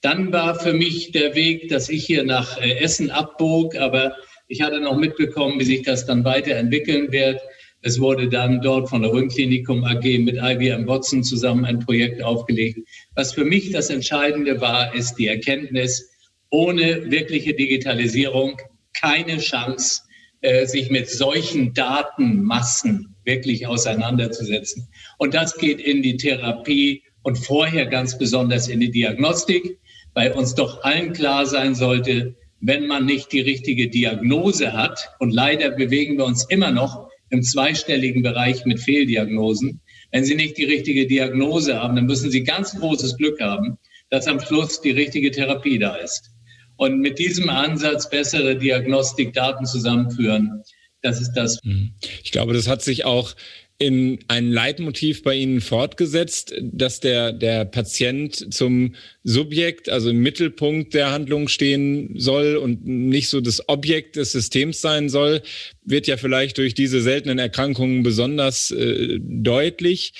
Dann 0.00 0.32
war 0.32 0.58
für 0.58 0.72
mich 0.72 1.10
der 1.10 1.34
Weg, 1.34 1.68
dass 1.68 1.88
ich 1.88 2.04
hier 2.04 2.22
nach 2.22 2.60
äh, 2.60 2.78
Essen 2.78 3.10
abbog, 3.10 3.74
aber 3.76 4.14
ich 4.46 4.62
hatte 4.62 4.80
noch 4.80 4.96
mitbekommen, 4.96 5.58
wie 5.58 5.64
sich 5.64 5.82
das 5.82 6.06
dann 6.06 6.24
weiterentwickeln 6.24 7.10
wird. 7.10 7.40
Es 7.82 8.00
wurde 8.00 8.28
dann 8.28 8.60
dort 8.60 8.88
von 8.88 9.02
der 9.02 9.12
Rhön-Klinikum 9.12 9.84
AG 9.84 10.04
mit 10.18 10.36
IBM 10.36 10.86
Watson 10.86 11.22
zusammen 11.22 11.64
ein 11.64 11.78
Projekt 11.80 12.22
aufgelegt. 12.22 12.80
Was 13.14 13.34
für 13.34 13.44
mich 13.44 13.70
das 13.70 13.90
Entscheidende 13.90 14.60
war, 14.60 14.94
ist 14.94 15.14
die 15.14 15.26
Erkenntnis, 15.26 16.10
ohne 16.50 17.10
wirkliche 17.10 17.54
Digitalisierung 17.54 18.58
keine 19.00 19.38
Chance, 19.38 20.02
äh, 20.40 20.66
sich 20.66 20.90
mit 20.90 21.08
solchen 21.08 21.74
Datenmassen 21.74 23.16
wirklich 23.24 23.66
auseinanderzusetzen. 23.66 24.88
Und 25.18 25.34
das 25.34 25.56
geht 25.56 25.80
in 25.80 26.02
die 26.02 26.16
Therapie 26.16 27.02
und 27.22 27.36
vorher 27.36 27.86
ganz 27.86 28.16
besonders 28.18 28.68
in 28.68 28.80
die 28.80 28.90
Diagnostik, 28.90 29.78
weil 30.14 30.32
uns 30.32 30.54
doch 30.54 30.82
allen 30.82 31.12
klar 31.12 31.46
sein 31.46 31.74
sollte, 31.74 32.36
wenn 32.60 32.86
man 32.86 33.04
nicht 33.04 33.32
die 33.32 33.40
richtige 33.40 33.88
Diagnose 33.88 34.72
hat, 34.72 35.10
und 35.18 35.30
leider 35.30 35.70
bewegen 35.70 36.18
wir 36.18 36.24
uns 36.24 36.46
immer 36.48 36.70
noch 36.70 37.08
im 37.30 37.42
zweistelligen 37.42 38.22
Bereich 38.22 38.64
mit 38.64 38.80
Fehldiagnosen, 38.80 39.80
wenn 40.10 40.24
Sie 40.24 40.34
nicht 40.34 40.56
die 40.56 40.64
richtige 40.64 41.06
Diagnose 41.06 41.80
haben, 41.80 41.96
dann 41.96 42.06
müssen 42.06 42.30
Sie 42.30 42.42
ganz 42.42 42.74
großes 42.78 43.18
Glück 43.18 43.40
haben, 43.40 43.78
dass 44.10 44.26
am 44.26 44.40
Schluss 44.40 44.80
die 44.80 44.90
richtige 44.90 45.30
Therapie 45.30 45.78
da 45.78 45.96
ist. 45.96 46.30
Und 46.78 47.00
mit 47.00 47.18
diesem 47.18 47.50
Ansatz 47.50 48.08
bessere 48.08 48.56
Diagnostikdaten 48.56 49.66
zusammenführen, 49.66 50.62
das 51.02 51.20
ist 51.20 51.32
das. 51.32 51.58
Mhm. 51.64 51.92
Ich 52.22 52.32
glaube, 52.32 52.54
das 52.54 52.68
hat 52.68 52.82
sich 52.82 53.04
auch 53.04 53.34
in 53.80 54.18
ein 54.26 54.50
Leitmotiv 54.50 55.22
bei 55.22 55.34
Ihnen 55.34 55.60
fortgesetzt, 55.60 56.52
dass 56.60 56.98
der, 56.98 57.32
der 57.32 57.64
Patient 57.64 58.52
zum 58.52 58.94
Subjekt, 59.22 59.88
also 59.88 60.10
im 60.10 60.18
Mittelpunkt 60.18 60.94
der 60.94 61.12
Handlung 61.12 61.48
stehen 61.48 62.14
soll 62.18 62.56
und 62.56 62.84
nicht 62.86 63.28
so 63.28 63.40
das 63.40 63.68
Objekt 63.68 64.16
des 64.16 64.32
Systems 64.32 64.80
sein 64.80 65.08
soll, 65.08 65.42
wird 65.84 66.08
ja 66.08 66.16
vielleicht 66.16 66.58
durch 66.58 66.74
diese 66.74 67.00
seltenen 67.00 67.38
Erkrankungen 67.38 68.02
besonders 68.02 68.72
äh, 68.72 69.18
deutlich 69.20 70.12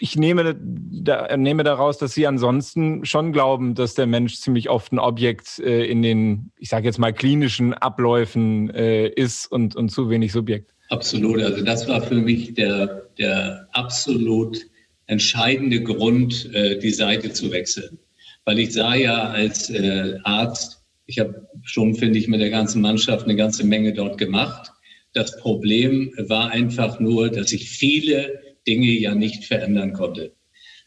ich 0.00 0.16
nehme, 0.16 0.56
da, 0.60 1.36
nehme 1.36 1.64
daraus, 1.64 1.98
dass 1.98 2.14
Sie 2.14 2.26
ansonsten 2.26 3.04
schon 3.04 3.32
glauben, 3.32 3.74
dass 3.74 3.94
der 3.94 4.06
Mensch 4.06 4.36
ziemlich 4.36 4.70
oft 4.70 4.92
ein 4.92 4.98
Objekt 4.98 5.58
äh, 5.58 5.84
in 5.84 6.02
den, 6.02 6.50
ich 6.58 6.68
sage 6.68 6.86
jetzt 6.86 6.98
mal, 6.98 7.12
klinischen 7.12 7.74
Abläufen 7.74 8.70
äh, 8.70 9.08
ist 9.08 9.50
und, 9.50 9.76
und 9.76 9.90
zu 9.90 10.10
wenig 10.10 10.32
Subjekt. 10.32 10.74
Absolut. 10.90 11.42
Also 11.42 11.64
das 11.64 11.86
war 11.88 12.02
für 12.02 12.14
mich 12.14 12.54
der, 12.54 13.08
der 13.18 13.68
absolut 13.72 14.58
entscheidende 15.06 15.82
Grund, 15.82 16.50
äh, 16.54 16.78
die 16.78 16.90
Seite 16.90 17.32
zu 17.32 17.50
wechseln. 17.50 17.98
Weil 18.44 18.58
ich 18.58 18.72
sah 18.72 18.94
ja 18.94 19.24
als 19.24 19.70
äh, 19.70 20.16
Arzt, 20.24 20.82
ich 21.06 21.18
habe 21.18 21.46
schon, 21.62 21.94
finde 21.94 22.18
ich, 22.18 22.28
mit 22.28 22.40
der 22.40 22.50
ganzen 22.50 22.82
Mannschaft 22.82 23.24
eine 23.24 23.36
ganze 23.36 23.64
Menge 23.64 23.92
dort 23.92 24.18
gemacht. 24.18 24.70
Das 25.14 25.36
Problem 25.38 26.12
war 26.18 26.50
einfach 26.50 27.00
nur, 27.00 27.30
dass 27.30 27.52
ich 27.52 27.68
viele 27.68 28.47
Dinge 28.68 28.92
ja 28.92 29.14
nicht 29.14 29.46
verändern 29.46 29.94
konnte. 29.94 30.34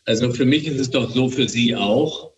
Also 0.06 0.32
für 0.32 0.46
mich 0.46 0.68
ist 0.68 0.80
es 0.80 0.92
doch 0.92 1.10
so, 1.12 1.30
für 1.30 1.50
Sie 1.50 1.76
auch. 1.76 2.32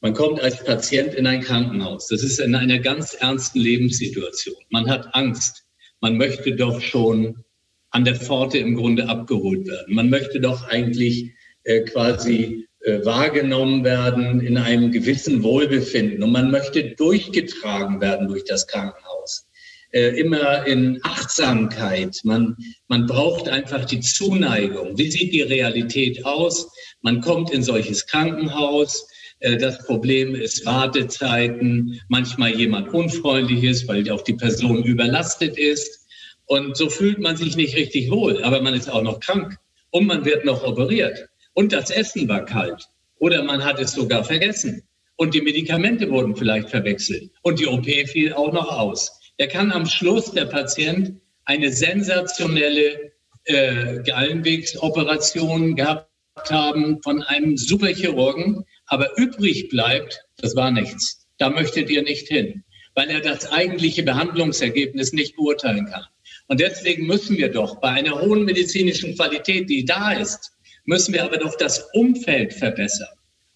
Man 0.00 0.14
kommt 0.14 0.40
als 0.40 0.62
Patient 0.64 1.14
in 1.14 1.26
ein 1.26 1.40
Krankenhaus. 1.40 2.08
Das 2.08 2.22
ist 2.22 2.38
in 2.40 2.54
einer 2.54 2.78
ganz 2.78 3.14
ernsten 3.14 3.60
Lebenssituation. 3.60 4.56
Man 4.70 4.88
hat 4.90 5.14
Angst. 5.14 5.64
Man 6.00 6.16
möchte 6.16 6.54
doch 6.54 6.80
schon 6.80 7.44
an 7.90 8.04
der 8.04 8.16
Pforte 8.16 8.58
im 8.58 8.74
Grunde 8.74 9.08
abgeholt 9.08 9.66
werden. 9.66 9.94
Man 9.94 10.10
möchte 10.10 10.40
doch 10.40 10.68
eigentlich 10.68 11.32
äh, 11.64 11.80
quasi 11.82 12.66
äh, 12.80 13.04
wahrgenommen 13.04 13.84
werden 13.84 14.40
in 14.40 14.56
einem 14.56 14.90
gewissen 14.90 15.42
Wohlbefinden. 15.42 16.22
Und 16.22 16.32
man 16.32 16.50
möchte 16.50 16.94
durchgetragen 16.96 18.00
werden 18.00 18.28
durch 18.28 18.44
das 18.44 18.66
Krankenhaus 18.66 19.46
äh, 19.92 20.18
immer 20.18 20.66
in 20.66 20.98
Achtsamkeit. 21.02 22.18
Man, 22.24 22.56
man 22.88 23.06
braucht 23.06 23.48
einfach 23.48 23.84
die 23.84 24.00
Zuneigung. 24.00 24.96
Wie 24.98 25.10
sieht 25.10 25.32
die 25.32 25.42
Realität 25.42 26.24
aus? 26.24 26.70
Man 27.02 27.20
kommt 27.20 27.50
in 27.50 27.62
solches 27.62 28.06
Krankenhaus. 28.06 29.06
Äh, 29.40 29.58
das 29.58 29.84
Problem 29.86 30.34
ist 30.34 30.64
Wartezeiten, 30.64 32.00
manchmal 32.08 32.54
jemand 32.54 32.92
unfreundlich 32.94 33.64
ist, 33.64 33.86
weil 33.88 34.08
auch 34.10 34.22
die 34.22 34.34
Person 34.34 34.82
überlastet 34.82 35.58
ist. 35.58 36.06
Und 36.46 36.76
so 36.76 36.88
fühlt 36.88 37.18
man 37.18 37.36
sich 37.36 37.56
nicht 37.56 37.76
richtig 37.76 38.10
wohl, 38.10 38.42
aber 38.42 38.60
man 38.60 38.74
ist 38.74 38.90
auch 38.90 39.02
noch 39.02 39.20
krank 39.20 39.56
und 39.90 40.06
man 40.06 40.24
wird 40.24 40.44
noch 40.44 40.64
operiert. 40.64 41.28
Und 41.54 41.72
das 41.72 41.90
Essen 41.90 42.28
war 42.28 42.44
kalt 42.44 42.88
oder 43.18 43.42
man 43.42 43.64
hat 43.64 43.78
es 43.78 43.92
sogar 43.92 44.24
vergessen. 44.24 44.82
Und 45.16 45.34
die 45.34 45.42
Medikamente 45.42 46.10
wurden 46.10 46.34
vielleicht 46.34 46.70
verwechselt 46.70 47.30
und 47.42 47.60
die 47.60 47.66
OP 47.66 47.84
fiel 47.84 48.32
auch 48.32 48.52
noch 48.52 48.68
aus. 48.68 49.21
Der 49.38 49.48
kann 49.48 49.72
am 49.72 49.86
Schluss 49.86 50.32
der 50.32 50.46
Patient 50.46 51.20
eine 51.44 51.72
sensationelle 51.72 53.12
äh, 53.44 54.02
Gallenwegsoperation 54.02 55.74
gehabt 55.74 56.08
haben 56.48 57.00
von 57.02 57.22
einem 57.22 57.56
Superchirurgen, 57.56 58.64
aber 58.86 59.08
übrig 59.18 59.68
bleibt, 59.68 60.24
das 60.36 60.54
war 60.56 60.70
nichts. 60.70 61.26
Da 61.38 61.50
möchtet 61.50 61.90
ihr 61.90 62.02
nicht 62.02 62.28
hin, 62.28 62.62
weil 62.94 63.10
er 63.10 63.20
das 63.20 63.50
eigentliche 63.50 64.02
Behandlungsergebnis 64.02 65.12
nicht 65.12 65.36
beurteilen 65.36 65.86
kann. 65.86 66.04
Und 66.48 66.60
deswegen 66.60 67.06
müssen 67.06 67.36
wir 67.36 67.50
doch 67.50 67.80
bei 67.80 67.88
einer 67.88 68.20
hohen 68.20 68.44
medizinischen 68.44 69.14
Qualität, 69.16 69.68
die 69.68 69.84
da 69.84 70.12
ist, 70.12 70.52
müssen 70.84 71.14
wir 71.14 71.24
aber 71.24 71.38
doch 71.38 71.56
das 71.56 71.88
Umfeld 71.94 72.52
verbessern. 72.52 73.08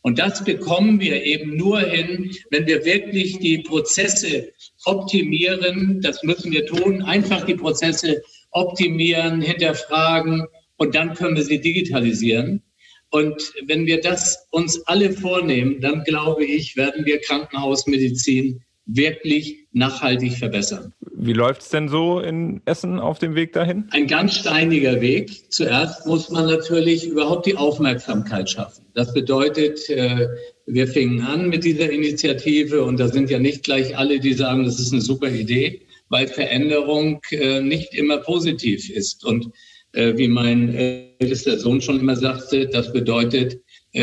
Und 0.06 0.20
das 0.20 0.44
bekommen 0.44 1.00
wir 1.00 1.24
eben 1.24 1.56
nur 1.56 1.80
hin, 1.80 2.30
wenn 2.50 2.64
wir 2.68 2.84
wirklich 2.84 3.40
die 3.40 3.58
Prozesse 3.58 4.52
optimieren. 4.84 6.00
Das 6.00 6.22
müssen 6.22 6.52
wir 6.52 6.64
tun. 6.64 7.02
Einfach 7.02 7.44
die 7.44 7.56
Prozesse 7.56 8.22
optimieren, 8.52 9.40
hinterfragen 9.40 10.46
und 10.76 10.94
dann 10.94 11.14
können 11.14 11.34
wir 11.34 11.42
sie 11.42 11.60
digitalisieren. 11.60 12.62
Und 13.10 13.52
wenn 13.66 13.86
wir 13.86 14.00
das 14.00 14.46
uns 14.52 14.80
alle 14.86 15.10
vornehmen, 15.10 15.80
dann 15.80 16.04
glaube 16.04 16.44
ich, 16.44 16.76
werden 16.76 17.04
wir 17.04 17.20
Krankenhausmedizin 17.20 18.62
wirklich 18.84 19.65
nachhaltig 19.76 20.32
verbessern. 20.38 20.92
Wie 21.14 21.34
läuft 21.34 21.60
es 21.60 21.68
denn 21.68 21.88
so 21.88 22.18
in 22.20 22.62
Essen 22.64 22.98
auf 22.98 23.18
dem 23.18 23.34
Weg 23.34 23.52
dahin? 23.52 23.84
Ein 23.90 24.06
ganz 24.06 24.34
steiniger 24.34 25.00
Weg. 25.02 25.52
Zuerst 25.52 26.06
muss 26.06 26.30
man 26.30 26.46
natürlich 26.46 27.06
überhaupt 27.06 27.44
die 27.44 27.56
Aufmerksamkeit 27.56 28.48
schaffen. 28.48 28.86
Das 28.94 29.12
bedeutet, 29.12 29.88
äh, 29.90 30.28
wir 30.66 30.88
fingen 30.88 31.20
an 31.20 31.50
mit 31.50 31.62
dieser 31.62 31.90
Initiative 31.90 32.82
und 32.84 32.98
da 32.98 33.08
sind 33.08 33.28
ja 33.28 33.38
nicht 33.38 33.64
gleich 33.64 33.96
alle, 33.96 34.18
die 34.18 34.32
sagen, 34.32 34.64
das 34.64 34.80
ist 34.80 34.92
eine 34.92 35.02
super 35.02 35.28
Idee, 35.28 35.82
weil 36.08 36.26
Veränderung 36.26 37.20
äh, 37.30 37.60
nicht 37.60 37.92
immer 37.94 38.16
positiv 38.18 38.88
ist. 38.88 39.26
Und 39.26 39.50
äh, 39.92 40.16
wie 40.16 40.28
mein 40.28 40.74
ältester 40.74 41.58
Sohn 41.58 41.82
schon 41.82 42.00
immer 42.00 42.16
sagte, 42.16 42.66
das 42.66 42.92
bedeutet 42.92 43.60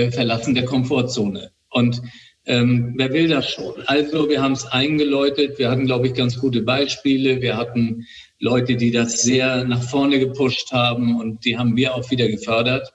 Verlassen 0.09 0.55
der 0.55 0.65
Komfortzone. 0.65 1.51
Und 1.69 2.01
ähm, 2.45 2.93
wer 2.97 3.13
will 3.13 3.29
das 3.29 3.49
schon? 3.49 3.81
Also 3.85 4.29
wir 4.29 4.41
haben 4.41 4.53
es 4.53 4.65
eingeläutet. 4.65 5.59
Wir 5.59 5.71
hatten, 5.71 5.85
glaube 5.85 6.07
ich, 6.07 6.13
ganz 6.13 6.37
gute 6.37 6.61
Beispiele. 6.61 7.41
Wir 7.41 7.55
hatten 7.55 8.05
Leute, 8.39 8.75
die 8.75 8.91
das 8.91 9.21
sehr 9.21 9.63
nach 9.63 9.81
vorne 9.81 10.19
gepusht 10.19 10.71
haben 10.73 11.19
und 11.19 11.45
die 11.45 11.57
haben 11.57 11.77
wir 11.77 11.95
auch 11.95 12.11
wieder 12.11 12.27
gefördert. 12.27 12.93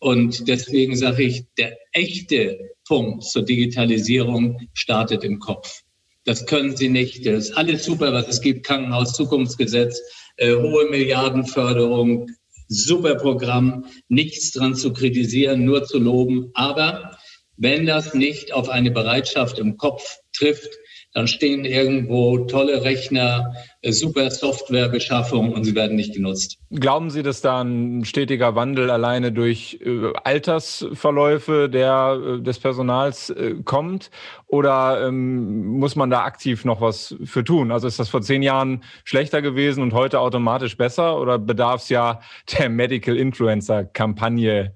Und 0.00 0.48
deswegen 0.48 0.96
sage 0.96 1.22
ich, 1.22 1.44
der 1.56 1.78
echte 1.92 2.58
Punkt 2.86 3.24
zur 3.24 3.42
Digitalisierung 3.42 4.68
startet 4.74 5.24
im 5.24 5.38
Kopf. 5.38 5.80
Das 6.24 6.44
können 6.44 6.76
Sie 6.76 6.90
nicht. 6.90 7.24
Das 7.24 7.48
ist 7.48 7.56
alles 7.56 7.84
super, 7.84 8.12
was 8.12 8.28
es 8.28 8.42
gibt. 8.42 8.66
Krankenhaus, 8.66 9.14
Zukunftsgesetz, 9.14 9.98
äh, 10.36 10.54
hohe 10.54 10.90
Milliardenförderung, 10.90 12.26
super 12.68 13.14
Programm. 13.14 13.86
Nichts 14.08 14.52
dran 14.52 14.74
zu 14.74 14.92
kritisieren, 14.92 15.64
nur 15.64 15.84
zu 15.84 15.98
loben. 15.98 16.50
Aber 16.52 17.16
wenn 17.56 17.86
das 17.86 18.14
nicht 18.14 18.52
auf 18.52 18.68
eine 18.68 18.90
Bereitschaft 18.90 19.58
im 19.58 19.76
Kopf 19.76 20.18
trifft, 20.32 20.70
dann 21.14 21.28
stehen 21.28 21.64
irgendwo 21.64 22.38
tolle 22.38 22.82
Rechner, 22.82 23.54
äh, 23.82 23.92
super 23.92 24.28
Softwarebeschaffung 24.30 25.52
und 25.52 25.62
sie 25.62 25.76
werden 25.76 25.96
nicht 25.96 26.12
genutzt. 26.12 26.58
Glauben 26.70 27.08
Sie, 27.08 27.22
dass 27.22 27.40
da 27.40 27.62
ein 27.62 28.04
stetiger 28.04 28.56
Wandel 28.56 28.90
alleine 28.90 29.30
durch 29.30 29.78
äh, 29.84 30.12
Altersverläufe 30.24 31.68
der, 31.70 32.20
äh, 32.20 32.42
des 32.42 32.58
Personals 32.58 33.32
kommt? 33.64 34.10
Oder 34.48 35.06
ähm, 35.06 35.78
muss 35.78 35.94
man 35.94 36.10
da 36.10 36.24
aktiv 36.24 36.64
noch 36.64 36.80
was 36.80 37.14
für 37.24 37.44
tun? 37.44 37.70
Also 37.70 37.86
ist 37.86 38.00
das 38.00 38.08
vor 38.08 38.22
zehn 38.22 38.42
Jahren 38.42 38.82
schlechter 39.04 39.40
gewesen 39.40 39.82
und 39.84 39.92
heute 39.92 40.18
automatisch 40.18 40.76
besser? 40.76 41.20
Oder 41.20 41.38
bedarf 41.38 41.82
es 41.82 41.90
ja 41.90 42.20
der 42.58 42.68
Medical 42.68 43.16
Influencer-Kampagne, 43.16 44.74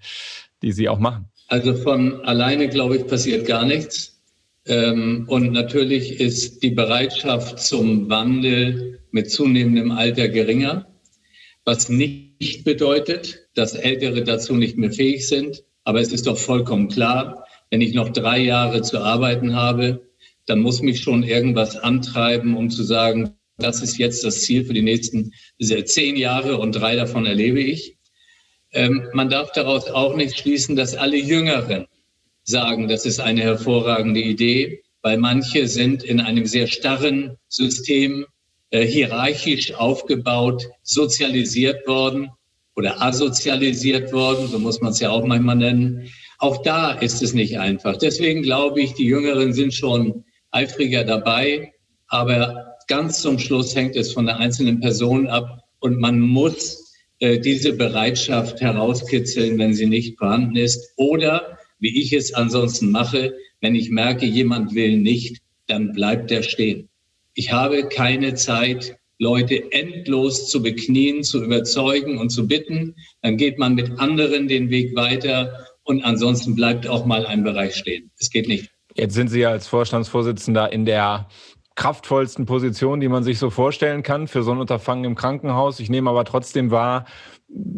die 0.63 0.73
Sie 0.73 0.89
auch 0.89 1.01
machen? 1.01 1.29
Also 1.49 1.75
von 1.75 2.21
alleine, 2.25 2.69
glaube 2.69 2.99
ich, 2.99 3.07
passiert 3.07 3.47
gar 3.47 3.65
nichts. 3.65 4.21
Ähm, 4.67 5.25
und 5.29 5.53
natürlich 5.53 6.21
ist 6.21 6.63
die 6.63 6.71
Bereitschaft 6.71 7.59
zum 7.59 8.11
Wandel 8.11 9.01
mit 9.11 9.31
zunehmendem 9.31 9.91
Alter 9.91 10.29
geringer, 10.29 10.87
was 11.65 11.89
nicht 11.89 12.65
bedeutet, 12.65 13.49
dass 13.55 13.75
Ältere 13.75 14.23
dazu 14.23 14.55
nicht 14.55 14.77
mehr 14.77 14.93
fähig 14.93 15.27
sind. 15.27 15.65
Aber 15.85 16.01
es 16.01 16.13
ist 16.13 16.27
doch 16.27 16.37
vollkommen 16.37 16.89
klar, 16.89 17.47
wenn 17.71 17.81
ich 17.81 17.95
noch 17.95 18.11
drei 18.11 18.39
Jahre 18.41 18.83
zu 18.83 18.99
arbeiten 18.99 19.55
habe, 19.55 20.07
dann 20.45 20.61
muss 20.61 20.83
mich 20.83 21.01
schon 21.01 21.23
irgendwas 21.23 21.77
antreiben, 21.77 22.57
um 22.57 22.71
zu 22.71 22.83
sagen, 22.83 23.35
das 23.57 23.83
ist 23.83 23.99
jetzt 23.99 24.23
das 24.25 24.43
Ziel 24.43 24.65
für 24.65 24.75
die 24.75 24.83
nächsten 24.83 25.33
zehn 25.59 26.17
Jahre 26.17 26.59
und 26.59 26.73
drei 26.73 26.95
davon 26.95 27.27
erlebe 27.27 27.61
ich. 27.61 27.98
Ähm, 28.73 29.09
man 29.13 29.29
darf 29.31 29.53
daraus 29.53 29.89
auch 29.89 30.15
nicht 30.15 30.39
schließen, 30.39 30.77
dass 30.77 30.95
alle 30.95 31.17
Jüngeren 31.17 31.87
sagen, 32.45 32.89
das 32.89 33.07
ist 33.07 33.21
eine 33.21 33.43
hervorragende 33.43 34.21
Idee, 34.21 34.83
weil 35.03 35.19
manche 35.19 35.69
sind 35.69 36.03
in 36.03 36.21
einem 36.21 36.47
sehr 36.47 36.67
starren 36.67 37.37
System 37.49 38.27
äh, 38.71 38.85
hierarchisch 38.85 39.75
aufgebaut, 39.75 40.65
sozialisiert 40.83 41.87
worden 41.87 42.31
oder 42.77 43.03
asozialisiert 43.03 44.13
worden, 44.13 44.49
so 44.49 44.59
muss 44.59 44.81
man 44.81 44.93
es 44.93 45.01
ja 45.01 45.11
auch 45.11 45.25
manchmal 45.25 45.57
nennen. 45.57 46.11
Auch 46.39 46.63
da 46.63 46.93
ist 46.93 47.23
es 47.23 47.35
nicht 47.35 47.59
einfach. 47.59 47.97
Deswegen 47.97 48.43
glaube 48.43 48.81
ich, 48.81 48.95
die 48.95 49.07
Jüngeren 49.07 49.53
sind 49.53 49.75
schon 49.75 50.25
eifriger 50.51 51.05
dabei, 51.05 51.73
aber 52.07 52.77
ganz 52.87 53.21
zum 53.21 53.39
Schluss 53.39 53.75
hängt 53.75 53.97
es 53.97 54.13
von 54.13 54.27
der 54.27 54.39
einzelnen 54.39 54.81
Person 54.81 55.27
ab 55.27 55.65
und 55.81 55.99
man 55.99 56.21
muss 56.21 56.88
diese 57.21 57.73
Bereitschaft 57.73 58.61
herauskitzeln, 58.61 59.59
wenn 59.59 59.75
sie 59.75 59.87
nicht 59.87 60.19
vorhanden 60.19 60.57
ist. 60.57 60.93
Oder 60.97 61.59
wie 61.79 62.01
ich 62.01 62.13
es 62.13 62.35
ansonsten 62.35 62.91
mache. 62.91 63.35
Wenn 63.61 63.75
ich 63.75 63.91
merke, 63.91 64.27
jemand 64.27 64.75
will 64.75 64.99
nicht, 64.99 65.39
dann 65.67 65.93
bleibt 65.93 66.31
er 66.31 66.43
stehen. 66.43 66.89
Ich 67.35 67.53
habe 67.53 67.89
keine 67.89 68.35
Zeit, 68.35 68.97
Leute 69.19 69.73
endlos 69.73 70.49
zu 70.49 70.63
beknien, 70.63 71.25
zu 71.25 71.43
überzeugen 71.43 72.19
und 72.19 72.31
zu 72.31 72.47
bitten. 72.47 72.95
Dann 73.23 73.37
geht 73.37 73.59
man 73.59 73.75
mit 73.75 73.99
anderen 73.99 74.49
den 74.49 74.71
Weg 74.71 74.95
weiter 74.95 75.67
und 75.83 76.05
ansonsten 76.05 76.55
bleibt 76.55 76.87
auch 76.87 77.05
mal 77.05 77.27
ein 77.27 77.43
Bereich 77.43 77.75
stehen. 77.75 78.11
Es 78.19 78.31
geht 78.31 78.47
nicht. 78.47 78.71
Jetzt 78.95 79.15
sind 79.15 79.29
Sie 79.29 79.45
als 79.45 79.67
Vorstandsvorsitzender 79.67 80.73
in 80.73 80.85
der 80.85 81.29
kraftvollsten 81.79 82.45
Position, 82.45 82.99
die 82.99 83.09
man 83.09 83.23
sich 83.23 83.39
so 83.39 83.51
vorstellen 83.51 84.03
kann 84.03 84.27
für 84.27 84.43
so 84.43 84.51
ein 84.51 84.59
Unterfangen 84.59 85.05
im 85.05 85.15
Krankenhaus. 85.15 85.79
Ich 85.79 85.89
nehme 85.89 86.11
aber 86.11 86.25
trotzdem 86.25 86.73
wahr, 86.73 87.07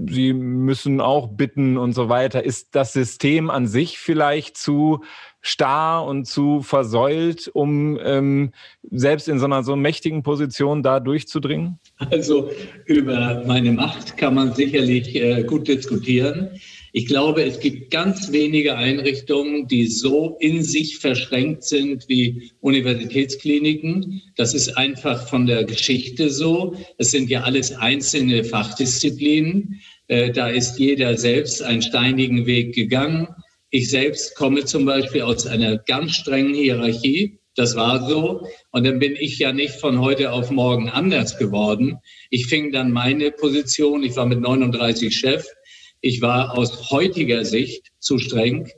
Sie 0.09 0.33
müssen 0.33 1.01
auch 1.01 1.29
bitten 1.29 1.77
und 1.77 1.93
so 1.93 2.09
weiter. 2.09 2.45
Ist 2.45 2.75
das 2.75 2.93
System 2.93 3.51
an 3.51 3.69
sich 3.69 3.99
vielleicht 3.99 4.57
zu 4.57 5.05
starr 5.43 6.05
und 6.07 6.27
zu 6.27 6.63
versäult, 6.63 7.49
um 7.53 7.97
ähm, 8.03 8.53
selbst 8.91 9.29
in 9.29 9.39
so 9.39 9.45
einer 9.45 9.63
so 9.63 9.77
mächtigen 9.77 10.25
Position 10.25 10.83
da 10.83 10.99
durchzudringen? 10.99 11.79
Also 12.11 12.51
über 12.87 13.45
meine 13.47 13.71
Macht 13.71 14.17
kann 14.17 14.35
man 14.35 14.55
sicherlich 14.55 15.15
äh, 15.15 15.45
gut 15.45 15.69
diskutieren. 15.69 16.51
Ich 16.93 17.07
glaube, 17.07 17.45
es 17.45 17.61
gibt 17.61 17.91
ganz 17.91 18.33
wenige 18.33 18.77
Einrichtungen, 18.77 19.69
die 19.69 19.87
so 19.87 20.37
in 20.41 20.63
sich 20.63 20.99
verschränkt 20.99 21.65
sind 21.65 22.09
wie 22.09 22.51
Universitätskliniken. 22.61 24.23
Das 24.37 24.55
ist 24.55 24.77
einfach 24.77 25.29
von 25.29 25.47
der 25.47 25.65
Geschichte 25.65 26.31
so. 26.31 26.75
Es 26.99 27.13
sind 27.13 27.31
ja 27.31 27.43
alles 27.43 27.73
einzelne 27.73 28.43
Fachdisziplinen. 28.43 29.81
Äh, 30.09 30.33
da 30.33 30.49
ist 30.49 30.79
jeder 30.79 31.17
selbst 31.17 31.63
einen 31.63 31.83
steinigen 31.83 32.47
Weg 32.47 32.75
gegangen. 32.75 33.29
Ich 33.71 33.91
selbst 33.91 34.35
komme 34.35 34.65
zum 34.65 34.85
Beispiel 34.85 35.23
aus 35.23 35.47
einer 35.47 35.79
ganz 35.79 36.17
strengen 36.17 36.55
Hierarchie. 36.55 37.39
Das 37.55 37.77
war 37.77 38.09
so. 38.09 38.47
Und 38.73 38.85
dann 38.85 38.99
bin 38.99 39.15
ich 39.15 39.39
ja 39.39 39.53
nicht 39.53 39.75
von 39.75 40.01
heute 40.01 40.33
auf 40.33 40.51
morgen 40.51 40.89
anders 40.89 41.39
geworden. 41.39 41.99
Ich 42.31 42.47
fing 42.47 42.73
dann 42.73 42.91
meine 42.91 43.31
Position, 43.31 44.03
ich 44.03 44.17
war 44.17 44.27
mit 44.27 44.41
39 44.41 45.15
Chef. 45.15 45.47
Ich 46.03 46.23
war 46.23 46.57
aus 46.57 46.91
heutiger 46.91 47.45
Sicht 47.45 47.93
zu 47.99 48.19
streng. 48.19 48.71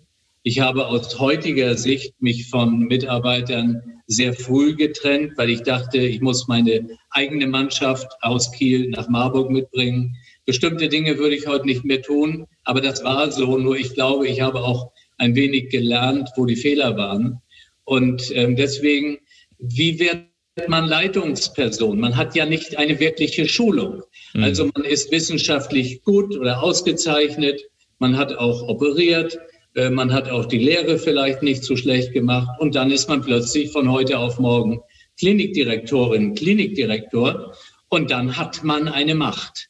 Ich 0.43 0.59
habe 0.59 0.89
aus 0.89 1.21
heutiger 1.21 1.77
Sicht 1.77 2.21
mich 2.21 2.49
von 2.49 2.81
Mitarbeitern 2.81 3.81
sehr 4.09 4.35
früh 4.35 4.75
getrennt, 4.75 5.35
weil 5.37 5.51
ich 5.51 5.63
dachte, 5.63 5.99
ich 5.99 6.21
muss 6.21 6.49
meine 6.49 6.89
eigene 7.11 7.47
Mannschaft 7.47 8.09
aus 8.23 8.51
Kiel 8.51 8.91
nach 8.91 9.09
Marburg 9.09 9.51
mitbringen. 9.51 10.17
Bestimmte 10.47 10.89
Dinge 10.89 11.17
würde 11.19 11.37
ich 11.37 11.47
heute 11.47 11.67
nicht 11.67 11.85
mehr 11.85 12.03
tun, 12.03 12.47
aber 12.65 12.81
das 12.81 13.05
war 13.05 13.31
so. 13.31 13.57
Nur 13.57 13.77
ich 13.77 13.95
glaube, 13.95 14.27
ich 14.27 14.41
habe 14.41 14.61
auch 14.61 14.91
ein 15.19 15.37
wenig 15.37 15.71
gelernt, 15.71 16.29
wo 16.35 16.45
die 16.45 16.57
Fehler 16.57 16.97
waren. 16.97 17.41
Und 17.85 18.33
ähm, 18.35 18.57
deswegen, 18.57 19.19
wie 19.61 20.01
wird 20.01 20.32
man 20.69 20.87
Leitungsperson? 20.87 21.99
Man 21.99 22.17
hat 22.17 22.35
ja 22.35 22.45
nicht 22.47 22.77
eine 22.77 23.01
wirkliche 23.01 23.49
Schulung. 23.49 24.03
Mhm. 24.35 24.45
Also 24.45 24.71
man 24.75 24.85
ist 24.85 25.11
wissenschaftlich 25.11 26.03
gut 26.03 26.37
oder 26.37 26.63
ausgezeichnet. 26.63 27.63
Man 27.99 28.17
hat 28.17 28.35
auch 28.35 28.69
operiert. 28.69 29.39
Äh, 29.75 29.91
man 29.91 30.13
hat 30.13 30.31
auch 30.31 30.47
die 30.47 30.59
Lehre 30.59 30.99
vielleicht 30.99 31.43
nicht 31.43 31.65
so 31.65 31.77
schlecht 31.77 32.13
gemacht. 32.13 32.61
Und 32.61 32.75
dann 32.75 32.91
ist 32.91 33.09
man 33.09 33.23
plötzlich 33.23 33.73
von 33.73 33.91
heute 33.91 34.19
auf 34.19 34.39
morgen 34.39 34.81
Klinikdirektorin, 35.19 36.35
Klinikdirektor. 36.35 37.55
Und 37.89 38.11
dann 38.11 38.37
hat 38.37 38.63
man 38.65 38.89
eine 38.89 39.15
Macht. 39.15 39.69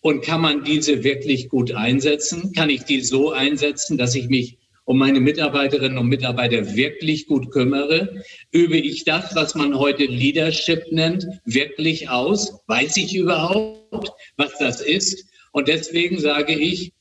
Und 0.00 0.22
kann 0.22 0.40
man 0.40 0.64
diese 0.64 1.04
wirklich 1.04 1.48
gut 1.48 1.72
einsetzen? 1.72 2.52
Kann 2.54 2.70
ich 2.70 2.84
die 2.84 3.00
so 3.00 3.32
einsetzen, 3.32 3.98
dass 3.98 4.14
ich 4.14 4.28
mich 4.28 4.58
um 4.90 4.98
meine 4.98 5.20
Mitarbeiterinnen 5.20 5.98
und 5.98 6.08
Mitarbeiter 6.08 6.74
wirklich 6.74 7.28
gut 7.28 7.52
kümmere? 7.52 8.24
Übe 8.50 8.76
ich 8.76 9.04
das, 9.04 9.36
was 9.36 9.54
man 9.54 9.78
heute 9.78 10.02
Leadership 10.02 10.90
nennt, 10.90 11.28
wirklich 11.44 12.08
aus? 12.08 12.58
Weiß 12.66 12.96
ich 12.96 13.14
überhaupt, 13.14 14.10
was 14.36 14.58
das 14.58 14.80
ist? 14.80 15.26
Und 15.52 15.68
deswegen 15.68 16.18
sage 16.18 16.54
ich, 16.54 16.92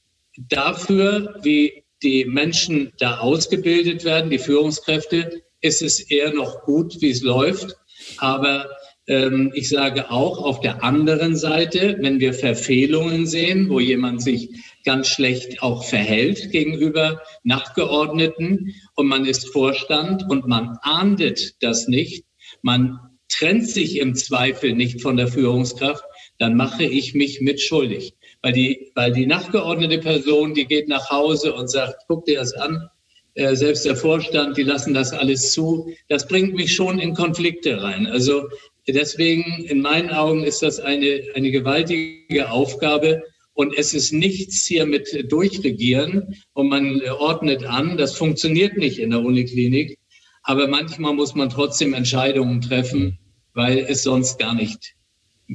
dafür, 0.49 1.39
wie 1.41 1.83
die 2.03 2.25
Menschen 2.25 2.93
da 2.99 3.21
ausgebildet 3.21 4.05
werden, 4.05 4.29
die 4.29 4.37
Führungskräfte, 4.37 5.41
ist 5.61 5.81
es 5.81 5.99
eher 5.99 6.31
noch 6.31 6.61
gut, 6.65 7.01
wie 7.01 7.09
es 7.09 7.23
läuft. 7.23 7.75
Aber 8.17 8.69
ähm, 9.07 9.51
ich 9.55 9.67
sage 9.67 10.11
auch 10.11 10.37
auf 10.37 10.61
der 10.61 10.83
anderen 10.83 11.35
Seite, 11.35 11.97
wenn 11.99 12.19
wir 12.19 12.35
Verfehlungen 12.35 13.25
sehen, 13.25 13.67
wo 13.67 13.79
jemand 13.79 14.21
sich 14.21 14.49
ganz 14.83 15.07
schlecht 15.07 15.61
auch 15.61 15.83
verhält 15.83 16.51
gegenüber 16.51 17.21
Nachgeordneten 17.43 18.75
und 18.95 19.07
man 19.07 19.25
ist 19.25 19.49
Vorstand 19.51 20.25
und 20.29 20.47
man 20.47 20.77
ahndet 20.81 21.61
das 21.61 21.87
nicht, 21.87 22.25
man 22.61 22.99
trennt 23.29 23.67
sich 23.67 23.97
im 23.97 24.15
Zweifel 24.15 24.73
nicht 24.73 25.01
von 25.01 25.17
der 25.17 25.27
Führungskraft, 25.27 26.03
dann 26.39 26.55
mache 26.55 26.83
ich 26.83 27.13
mich 27.13 27.41
mitschuldig. 27.41 28.15
Weil 28.41 28.53
die, 28.53 28.91
weil 28.95 29.11
die 29.11 29.27
nachgeordnete 29.27 29.99
Person, 29.99 30.53
die 30.53 30.65
geht 30.65 30.87
nach 30.87 31.09
Hause 31.09 31.53
und 31.53 31.69
sagt, 31.69 32.03
guck 32.07 32.25
dir 32.25 32.39
das 32.39 32.53
an, 32.53 32.89
äh, 33.35 33.55
selbst 33.55 33.85
der 33.85 33.95
Vorstand, 33.95 34.57
die 34.57 34.63
lassen 34.63 34.93
das 34.93 35.11
alles 35.11 35.51
zu. 35.51 35.93
Das 36.07 36.27
bringt 36.27 36.55
mich 36.55 36.73
schon 36.73 36.99
in 36.99 37.13
Konflikte 37.13 37.81
rein. 37.81 38.07
Also 38.07 38.47
Deswegen, 38.93 39.65
in 39.65 39.81
meinen 39.81 40.09
Augen, 40.09 40.43
ist 40.43 40.61
das 40.61 40.79
eine, 40.79 41.23
eine 41.35 41.51
gewaltige 41.51 42.49
Aufgabe. 42.49 43.23
Und 43.59 43.77
es 43.77 43.93
ist 43.93 44.13
nichts 44.13 44.63
hier 44.65 44.85
mit 44.85 45.29
Durchregieren 45.29 46.33
und 46.53 46.69
man 46.69 47.01
ordnet 47.19 47.65
an. 47.65 47.97
Das 47.97 48.15
funktioniert 48.15 48.77
nicht 48.77 48.99
in 48.99 49.09
der 49.09 49.19
Uniklinik. 49.19 49.99
Aber 50.43 50.69
manchmal 50.69 51.13
muss 51.13 51.35
man 51.35 51.49
trotzdem 51.49 51.93
Entscheidungen 51.93 52.61
treffen, 52.61 53.19
weil 53.53 53.79
es 53.79 54.03
sonst 54.03 54.39
gar 54.39 54.53
nicht, 54.53 54.95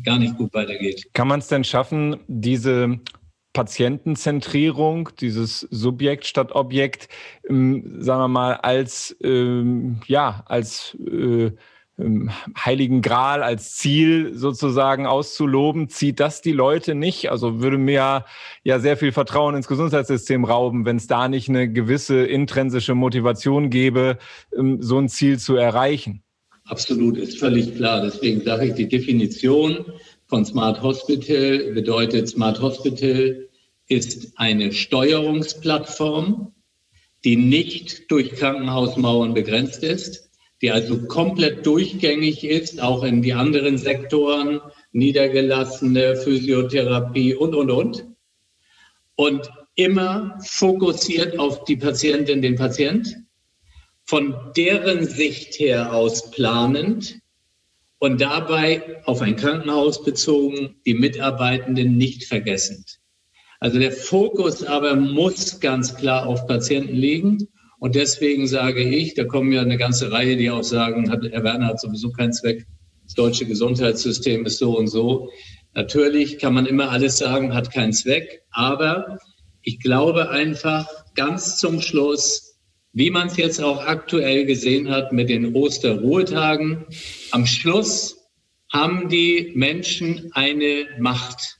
gar 0.05 0.19
nicht 0.19 0.37
gut 0.37 0.53
weitergeht. 0.53 1.09
Kann 1.15 1.29
man 1.29 1.41
es 1.41 1.49
denn 1.49 1.65
schaffen, 1.65 2.19
diese 2.29 3.01
Patientenzentrierung, 3.55 5.09
dieses 5.19 5.61
Subjekt 5.61 6.27
statt 6.27 6.53
Objekt, 6.53 7.09
ähm, 7.49 8.03
sagen 8.03 8.21
wir 8.21 8.29
mal, 8.29 8.53
als, 8.57 9.17
ähm, 9.25 10.01
ja, 10.09 10.45
als 10.47 10.95
äh, 11.11 11.53
Heiligen 11.97 13.03
Gral 13.03 13.45
als 13.45 13.77
Ziel 13.77 14.33
sozusagen 14.35 15.07
auszuloben, 15.07 15.89
zieht 15.89 16.19
das 16.19 16.43
die 16.43 16.53
Leute 16.53 16.97
nicht? 16.97 17.31
Also 17.31 17.61
würde 17.61 17.79
mir 17.79 18.25
ja 18.65 18.81
sehr 18.81 18.97
viel 18.97 19.13
Vertrauen 19.13 19.55
ins 19.55 19.69
Gesundheitssystem 19.69 20.45
rauben, 20.45 20.87
wenn 20.87 20.97
es 20.97 21.07
da 21.07 21.29
nicht 21.29 21.49
eine 21.49 21.71
gewisse 21.71 22.25
intrinsische 22.25 22.97
Motivation 22.97 23.71
gäbe, 23.71 24.19
ähm, 24.57 24.83
so 24.83 24.99
ein 24.99 25.09
Ziel 25.09 25.39
zu 25.39 25.55
erreichen. 25.55 26.25
Absolut, 26.65 27.17
ist 27.17 27.39
völlig 27.39 27.77
klar. 27.77 28.01
Deswegen 28.01 28.41
sage 28.41 28.67
ich, 28.67 28.75
die 28.75 28.89
Definition 28.89 29.85
von 30.27 30.45
Smart 30.45 30.83
Hospital 30.83 31.73
bedeutet, 31.75 32.29
Smart 32.29 32.61
Hospital 32.61 33.49
ist 33.87 34.33
eine 34.37 34.73
Steuerungsplattform, 34.73 36.53
die 37.23 37.37
nicht 37.37 38.11
durch 38.11 38.33
Krankenhausmauern 38.33 39.35
begrenzt 39.35 39.85
ist, 39.85 40.31
die 40.65 40.71
also 40.71 40.99
komplett 41.09 41.67
durchgängig 41.67 42.43
ist, 42.43 42.81
auch 42.81 43.05
in 43.05 43.21
die 43.21 43.35
anderen 43.35 43.77
Sektoren, 43.77 44.63
niedergelassene 44.93 46.17
Physiotherapie 46.17 47.35
und, 47.35 47.55
und, 47.55 47.71
und. 47.71 48.07
Und 49.15 49.51
immer 49.75 50.39
fokussiert 50.43 51.39
auf 51.39 51.65
die 51.65 51.77
Patientin, 51.77 52.41
den 52.41 52.57
Patient, 52.57 53.15
von 54.07 54.35
deren 54.57 55.05
Sicht 55.05 55.61
her 55.61 55.93
aus 55.93 56.31
planend 56.31 57.19
und 57.99 58.23
dabei 58.23 59.03
auf 59.05 59.21
ein 59.21 59.37
Krankenhaus 59.37 60.03
bezogen, 60.03 60.77
die 60.87 60.95
Mitarbeitenden 60.95 61.99
nicht 61.99 62.25
vergessend. 62.25 63.01
Also 63.61 63.79
der 63.79 63.93
Fokus 63.93 64.65
aber 64.65 64.97
muss 64.97 65.61
ganz 65.61 65.95
klar 65.95 66.27
auf 66.27 66.47
Patienten 66.47 66.97
liegen 66.97 67.49
und 67.85 67.97
deswegen 67.97 68.47
sage 68.47 68.83
ich, 68.83 69.13
da 69.13 69.25
kommen 69.25 69.53
ja 69.53 69.61
eine 69.61 69.77
ganze 69.77 70.11
Reihe, 70.11 70.39
die 70.39 70.51
auch 70.51 70.63
sagen, 70.63 71.11
Herr 71.11 71.45
Werner 71.45 71.67
hat 71.67 71.81
sowieso 71.81 72.11
keinen 72.13 72.33
Zweck. 72.33 72.65
Das 73.03 73.13
deutsche 73.13 73.45
Gesundheitssystem 73.45 74.47
ist 74.47 74.57
so 74.57 74.79
und 74.79 74.87
so. 74.87 75.29
Natürlich 75.75 76.39
kann 76.39 76.55
man 76.55 76.65
immer 76.65 76.91
alles 76.91 77.19
sagen, 77.19 77.53
hat 77.53 77.75
keinen 77.75 77.93
Zweck. 77.93 78.41
Aber 78.53 79.19
ich 79.61 79.81
glaube 79.81 80.31
einfach 80.31 80.89
ganz 81.15 81.59
zum 81.59 81.83
Schluss, 81.83 82.57
wie 82.95 83.11
man 83.11 83.27
es 83.27 83.37
jetzt 83.37 83.63
auch 83.63 83.85
aktuell 83.85 84.47
gesehen 84.47 84.89
hat 84.89 85.13
mit 85.13 85.29
den 85.29 85.55
Osterruhetagen, 85.55 86.87
am 87.33 87.45
Schluss 87.45 88.17
haben 88.73 89.11
die 89.11 89.53
Menschen 89.57 90.31
eine 90.33 90.87
Macht. 90.99 91.59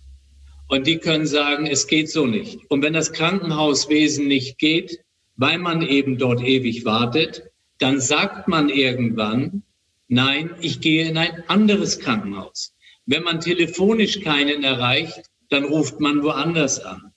Und 0.69 0.87
die 0.87 0.97
können 0.97 1.27
sagen, 1.27 1.67
es 1.67 1.87
geht 1.87 2.11
so 2.11 2.25
nicht. 2.25 2.61
Und 2.71 2.81
wenn 2.81 2.95
das 2.95 3.13
Krankenhauswesen 3.13 4.27
nicht 4.27 4.57
geht, 4.57 5.04
weil 5.37 5.59
man 5.59 5.83
eben 5.83 6.19
dort 6.19 6.43
ewig 6.43 6.85
wartet, 6.85 7.45
dann 7.79 8.01
sagt 8.01 8.49
man 8.49 8.69
irgendwann, 8.69 9.63
nein, 10.09 10.51
ich 10.61 10.81
gehe 10.81 11.09
in 11.09 11.19
ein 11.19 11.45
anderes 11.49 11.99
Krankenhaus. 11.99 12.75
Wenn 13.07 13.23
man 13.23 13.41
telefonisch 13.41 14.21
keinen 14.21 14.63
erreicht, 14.65 15.31
dann 15.51 15.65
ruft 15.65 16.01
man 16.01 16.23
woanders 16.23 16.81
an. 16.81 17.13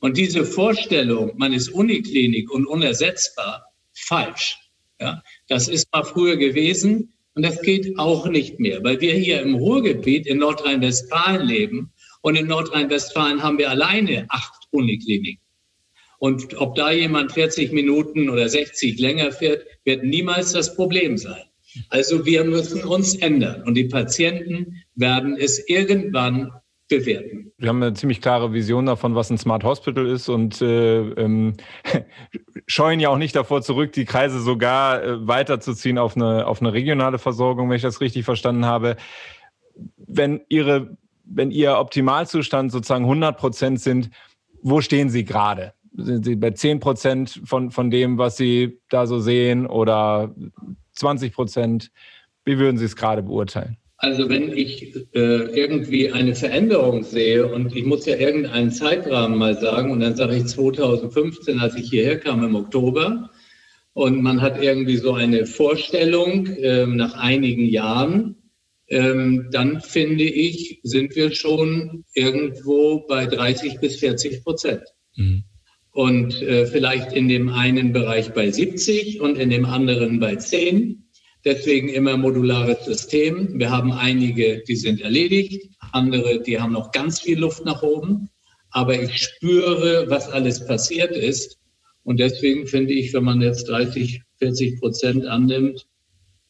Und 0.00 0.16
diese 0.16 0.44
Vorstellung, 0.44 1.32
man 1.36 1.52
ist 1.52 1.68
Uniklinik 1.68 2.50
und 2.50 2.66
unersetzbar, 2.66 3.66
falsch. 3.92 4.58
Ja, 5.00 5.22
das 5.48 5.68
ist 5.68 5.92
mal 5.92 6.04
früher 6.04 6.36
gewesen 6.36 7.12
und 7.34 7.44
das 7.44 7.60
geht 7.62 7.98
auch 7.98 8.26
nicht 8.28 8.60
mehr, 8.60 8.84
weil 8.84 9.00
wir 9.00 9.14
hier 9.14 9.42
im 9.42 9.54
Ruhrgebiet 9.54 10.26
in 10.26 10.38
Nordrhein-Westfalen 10.38 11.46
leben 11.46 11.92
und 12.20 12.36
in 12.36 12.46
Nordrhein-Westfalen 12.46 13.42
haben 13.42 13.58
wir 13.58 13.70
alleine 13.70 14.26
acht 14.28 14.68
Unikliniken. 14.70 15.41
Und 16.22 16.56
ob 16.60 16.76
da 16.76 16.92
jemand 16.92 17.32
40 17.32 17.72
Minuten 17.72 18.30
oder 18.30 18.48
60 18.48 19.00
länger 19.00 19.32
fährt, 19.32 19.66
wird 19.82 20.04
niemals 20.04 20.52
das 20.52 20.76
Problem 20.76 21.18
sein. 21.18 21.42
Also 21.88 22.24
wir 22.24 22.44
müssen 22.44 22.84
uns 22.84 23.16
ändern 23.16 23.64
und 23.64 23.74
die 23.74 23.86
Patienten 23.86 24.84
werden 24.94 25.36
es 25.36 25.68
irgendwann 25.68 26.52
bewerten. 26.86 27.50
Wir 27.58 27.70
haben 27.70 27.82
eine 27.82 27.94
ziemlich 27.94 28.20
klare 28.20 28.52
Vision 28.52 28.86
davon, 28.86 29.16
was 29.16 29.30
ein 29.30 29.38
Smart 29.38 29.64
Hospital 29.64 30.06
ist 30.06 30.28
und 30.28 30.62
äh, 30.62 31.00
ähm, 31.00 31.54
scheuen 32.68 33.00
ja 33.00 33.08
auch 33.08 33.18
nicht 33.18 33.34
davor 33.34 33.62
zurück, 33.62 33.90
die 33.90 34.04
Kreise 34.04 34.38
sogar 34.38 35.02
äh, 35.02 35.26
weiterzuziehen 35.26 35.98
auf 35.98 36.14
eine, 36.14 36.46
auf 36.46 36.60
eine 36.60 36.72
regionale 36.72 37.18
Versorgung, 37.18 37.68
wenn 37.68 37.76
ich 37.76 37.82
das 37.82 38.00
richtig 38.00 38.24
verstanden 38.24 38.64
habe. 38.64 38.94
Wenn 39.96 40.42
Ihre, 40.48 40.96
wenn 41.24 41.50
Ihr 41.50 41.78
Optimalzustand 41.78 42.70
sozusagen 42.70 43.06
100 43.06 43.36
Prozent 43.36 43.80
sind, 43.80 44.10
wo 44.62 44.80
stehen 44.80 45.10
Sie 45.10 45.24
gerade? 45.24 45.74
Sind 45.96 46.24
Sie 46.24 46.36
bei 46.36 46.50
10 46.50 46.80
Prozent 46.80 47.40
von, 47.44 47.70
von 47.70 47.90
dem, 47.90 48.18
was 48.18 48.36
Sie 48.36 48.78
da 48.88 49.06
so 49.06 49.18
sehen 49.18 49.66
oder 49.66 50.34
20 50.92 51.32
Prozent? 51.32 51.90
Wie 52.44 52.58
würden 52.58 52.76
Sie 52.76 52.84
es 52.84 52.96
gerade 52.96 53.22
beurteilen? 53.22 53.76
Also 53.98 54.28
wenn 54.28 54.50
ich 54.50 54.96
äh, 55.14 55.44
irgendwie 55.54 56.10
eine 56.10 56.34
Veränderung 56.34 57.04
sehe 57.04 57.46
und 57.46 57.76
ich 57.76 57.84
muss 57.84 58.04
ja 58.04 58.16
irgendeinen 58.16 58.72
Zeitrahmen 58.72 59.38
mal 59.38 59.56
sagen 59.60 59.92
und 59.92 60.00
dann 60.00 60.16
sage 60.16 60.36
ich 60.36 60.46
2015, 60.46 61.60
als 61.60 61.76
ich 61.76 61.90
hierher 61.90 62.18
kam 62.18 62.42
im 62.42 62.56
Oktober 62.56 63.30
und 63.92 64.20
man 64.20 64.40
hat 64.40 64.60
irgendwie 64.60 64.96
so 64.96 65.14
eine 65.14 65.46
Vorstellung 65.46 66.46
äh, 66.46 66.84
nach 66.86 67.14
einigen 67.14 67.66
Jahren, 67.66 68.34
ähm, 68.88 69.48
dann 69.52 69.80
finde 69.80 70.24
ich, 70.24 70.80
sind 70.82 71.14
wir 71.14 71.32
schon 71.32 72.04
irgendwo 72.14 73.06
bei 73.06 73.26
30 73.26 73.78
bis 73.78 74.00
40 74.00 74.42
Prozent. 74.42 74.82
Mhm 75.14 75.44
und 75.92 76.40
äh, 76.42 76.66
vielleicht 76.66 77.12
in 77.12 77.28
dem 77.28 77.50
einen 77.50 77.92
Bereich 77.92 78.32
bei 78.32 78.50
70 78.50 79.20
und 79.20 79.38
in 79.38 79.50
dem 79.50 79.64
anderen 79.66 80.18
bei 80.18 80.36
10. 80.36 80.98
Deswegen 81.44 81.88
immer 81.88 82.16
modulares 82.16 82.84
System. 82.84 83.58
Wir 83.58 83.70
haben 83.70 83.92
einige, 83.92 84.62
die 84.66 84.76
sind 84.76 85.00
erledigt, 85.00 85.68
andere, 85.92 86.40
die 86.40 86.58
haben 86.60 86.72
noch 86.72 86.92
ganz 86.92 87.20
viel 87.20 87.38
Luft 87.38 87.64
nach 87.64 87.82
oben. 87.82 88.28
Aber 88.70 88.98
ich 89.00 89.18
spüre, 89.18 90.06
was 90.08 90.30
alles 90.30 90.66
passiert 90.66 91.10
ist. 91.10 91.58
Und 92.04 92.20
deswegen 92.20 92.66
finde 92.66 92.94
ich, 92.94 93.12
wenn 93.12 93.24
man 93.24 93.42
jetzt 93.42 93.68
30, 93.68 94.22
40 94.38 94.80
Prozent 94.80 95.26
annimmt, 95.26 95.86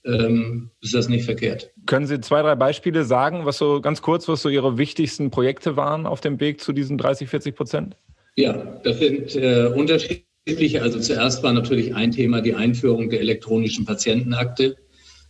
ähm, 0.04 0.70
ist 0.80 0.94
das 0.94 1.08
nicht 1.08 1.24
verkehrt. 1.24 1.70
Können 1.86 2.06
Sie 2.06 2.20
zwei, 2.20 2.42
drei 2.42 2.54
Beispiele 2.54 3.04
sagen, 3.04 3.44
was 3.44 3.58
so 3.58 3.80
ganz 3.80 4.02
kurz, 4.02 4.28
was 4.28 4.42
so 4.42 4.48
Ihre 4.48 4.78
wichtigsten 4.78 5.30
Projekte 5.30 5.76
waren 5.76 6.06
auf 6.06 6.20
dem 6.20 6.38
Weg 6.38 6.60
zu 6.60 6.72
diesen 6.72 6.98
30, 6.98 7.28
40 7.28 7.56
Prozent? 7.56 7.96
Ja, 8.36 8.80
das 8.82 8.98
sind 8.98 9.36
äh, 9.36 9.66
unterschiedliche. 9.66 10.82
Also 10.82 10.98
zuerst 11.00 11.42
war 11.42 11.52
natürlich 11.52 11.94
ein 11.94 12.12
Thema 12.12 12.40
die 12.40 12.54
Einführung 12.54 13.10
der 13.10 13.20
elektronischen 13.20 13.84
Patientenakte. 13.84 14.76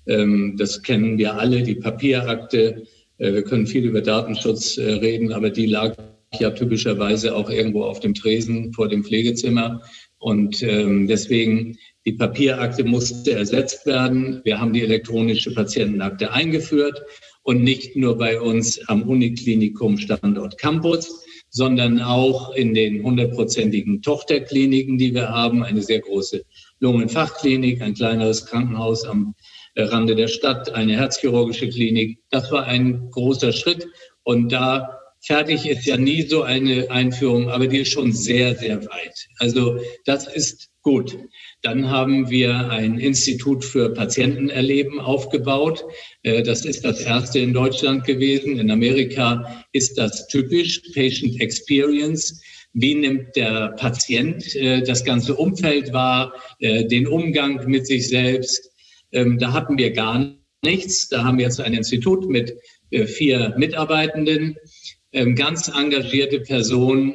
Ähm, 0.07 0.57
das 0.57 0.83
kennen 0.83 1.19
wir 1.19 1.35
alle, 1.35 1.63
die 1.63 1.75
Papierakte. 1.75 2.85
Äh, 3.19 3.33
wir 3.33 3.43
können 3.43 3.67
viel 3.67 3.85
über 3.85 4.03
Datenschutz 4.03 4.79
äh, 4.79 4.85
reden, 4.85 5.33
aber 5.33 5.51
die 5.51 5.67
lag 5.67 5.97
ja 6.39 6.51
typischerweise 6.51 7.35
auch 7.35 7.51
irgendwo 7.51 7.85
auf 7.85 8.01
dem 8.01 8.15
Tresen 8.15 8.73
vor 8.73 8.89
dem 8.89 9.05
Pflegezimmer. 9.05 9.83
Und 10.19 10.63
ähm, 10.63 11.09
deswegen 11.09 11.77
die 12.07 12.13
Papierakte 12.13 12.85
musste 12.85 13.33
ersetzt 13.33 13.85
werden. 13.87 14.41
Wir 14.45 14.61
haben 14.61 14.73
die 14.73 14.83
elektronische 14.83 15.53
Patientenakte 15.53 16.33
eingeführt 16.33 17.03
und 17.43 17.63
nicht 17.63 17.97
nur 17.97 18.17
bei 18.17 18.41
uns 18.41 18.81
am 18.89 19.03
Uniklinikum 19.03 19.99
Standort 19.99 20.59
Campus, 20.59 21.22
sondern 21.53 22.01
auch 22.01 22.55
in 22.55 22.73
den 22.73 23.05
hundertprozentigen 23.05 24.01
Tochterkliniken, 24.01 24.97
die 24.97 25.15
wir 25.15 25.29
haben. 25.29 25.63
Eine 25.63 25.83
sehr 25.83 26.01
große 26.01 26.45
Lungenfachklinik, 26.81 27.83
ein 27.83 27.95
kleineres 27.95 28.47
Krankenhaus 28.47 29.05
am 29.05 29.35
Rande 29.77 30.17
der 30.17 30.29
Stadt, 30.29 30.75
eine 30.75 30.97
herzchirurgische 30.97 31.69
Klinik. 31.69 32.19
Das 32.31 32.51
war 32.51 32.65
ein 32.65 33.11
großer 33.11 33.53
Schritt. 33.53 33.87
Und 34.25 34.51
da 34.51 34.99
fertig 35.21 35.67
ist 35.67 35.85
ja 35.85 35.99
nie 35.99 36.23
so 36.23 36.43
eine 36.43 36.91
Einführung, 36.91 37.51
aber 37.51 37.67
die 37.67 37.79
ist 37.81 37.93
schon 37.93 38.13
sehr, 38.13 38.57
sehr 38.57 38.85
weit. 38.87 39.29
Also 39.39 39.79
das 40.07 40.27
ist 40.27 40.71
gut. 40.81 41.17
Dann 41.63 41.89
haben 41.89 42.29
wir 42.29 42.71
ein 42.71 42.99
Institut 42.99 43.65
für 43.65 43.95
Patientenerleben 43.95 44.99
aufgebaut. 44.99 45.85
Äh, 46.25 46.43
das 46.43 46.65
ist 46.65 46.85
das 46.85 47.03
erste 47.03 47.39
in 47.39 47.53
Deutschland 47.53 48.05
gewesen. 48.05 48.59
In 48.59 48.71
Amerika 48.71 49.65
ist 49.73 49.97
das 49.97 50.27
typisch, 50.27 50.83
Patient 50.93 51.41
Experience. 51.41 52.43
Wie 52.73 52.97
nimmt 52.97 53.37
der 53.37 53.75
Patient 53.79 54.57
äh, 54.57 54.83
das 54.83 55.05
ganze 55.05 55.37
Umfeld 55.37 55.93
wahr, 55.93 56.35
äh, 56.59 56.85
den 56.85 57.07
Umgang 57.07 57.65
mit 57.69 57.87
sich 57.87 58.09
selbst? 58.09 58.73
Ähm, 59.13 59.39
da 59.39 59.53
hatten 59.53 59.79
wir 59.79 59.93
gar 59.93 60.35
nichts. 60.65 61.09
Da 61.11 61.23
haben 61.23 61.39
wir 61.39 61.45
jetzt 61.45 61.61
ein 61.61 61.75
Institut 61.75 62.29
mit 62.29 62.57
vier 63.07 63.55
Mitarbeitenden, 63.57 64.55
ähm, 65.13 65.35
ganz 65.35 65.69
engagierte 65.69 66.41
Personen, 66.41 67.15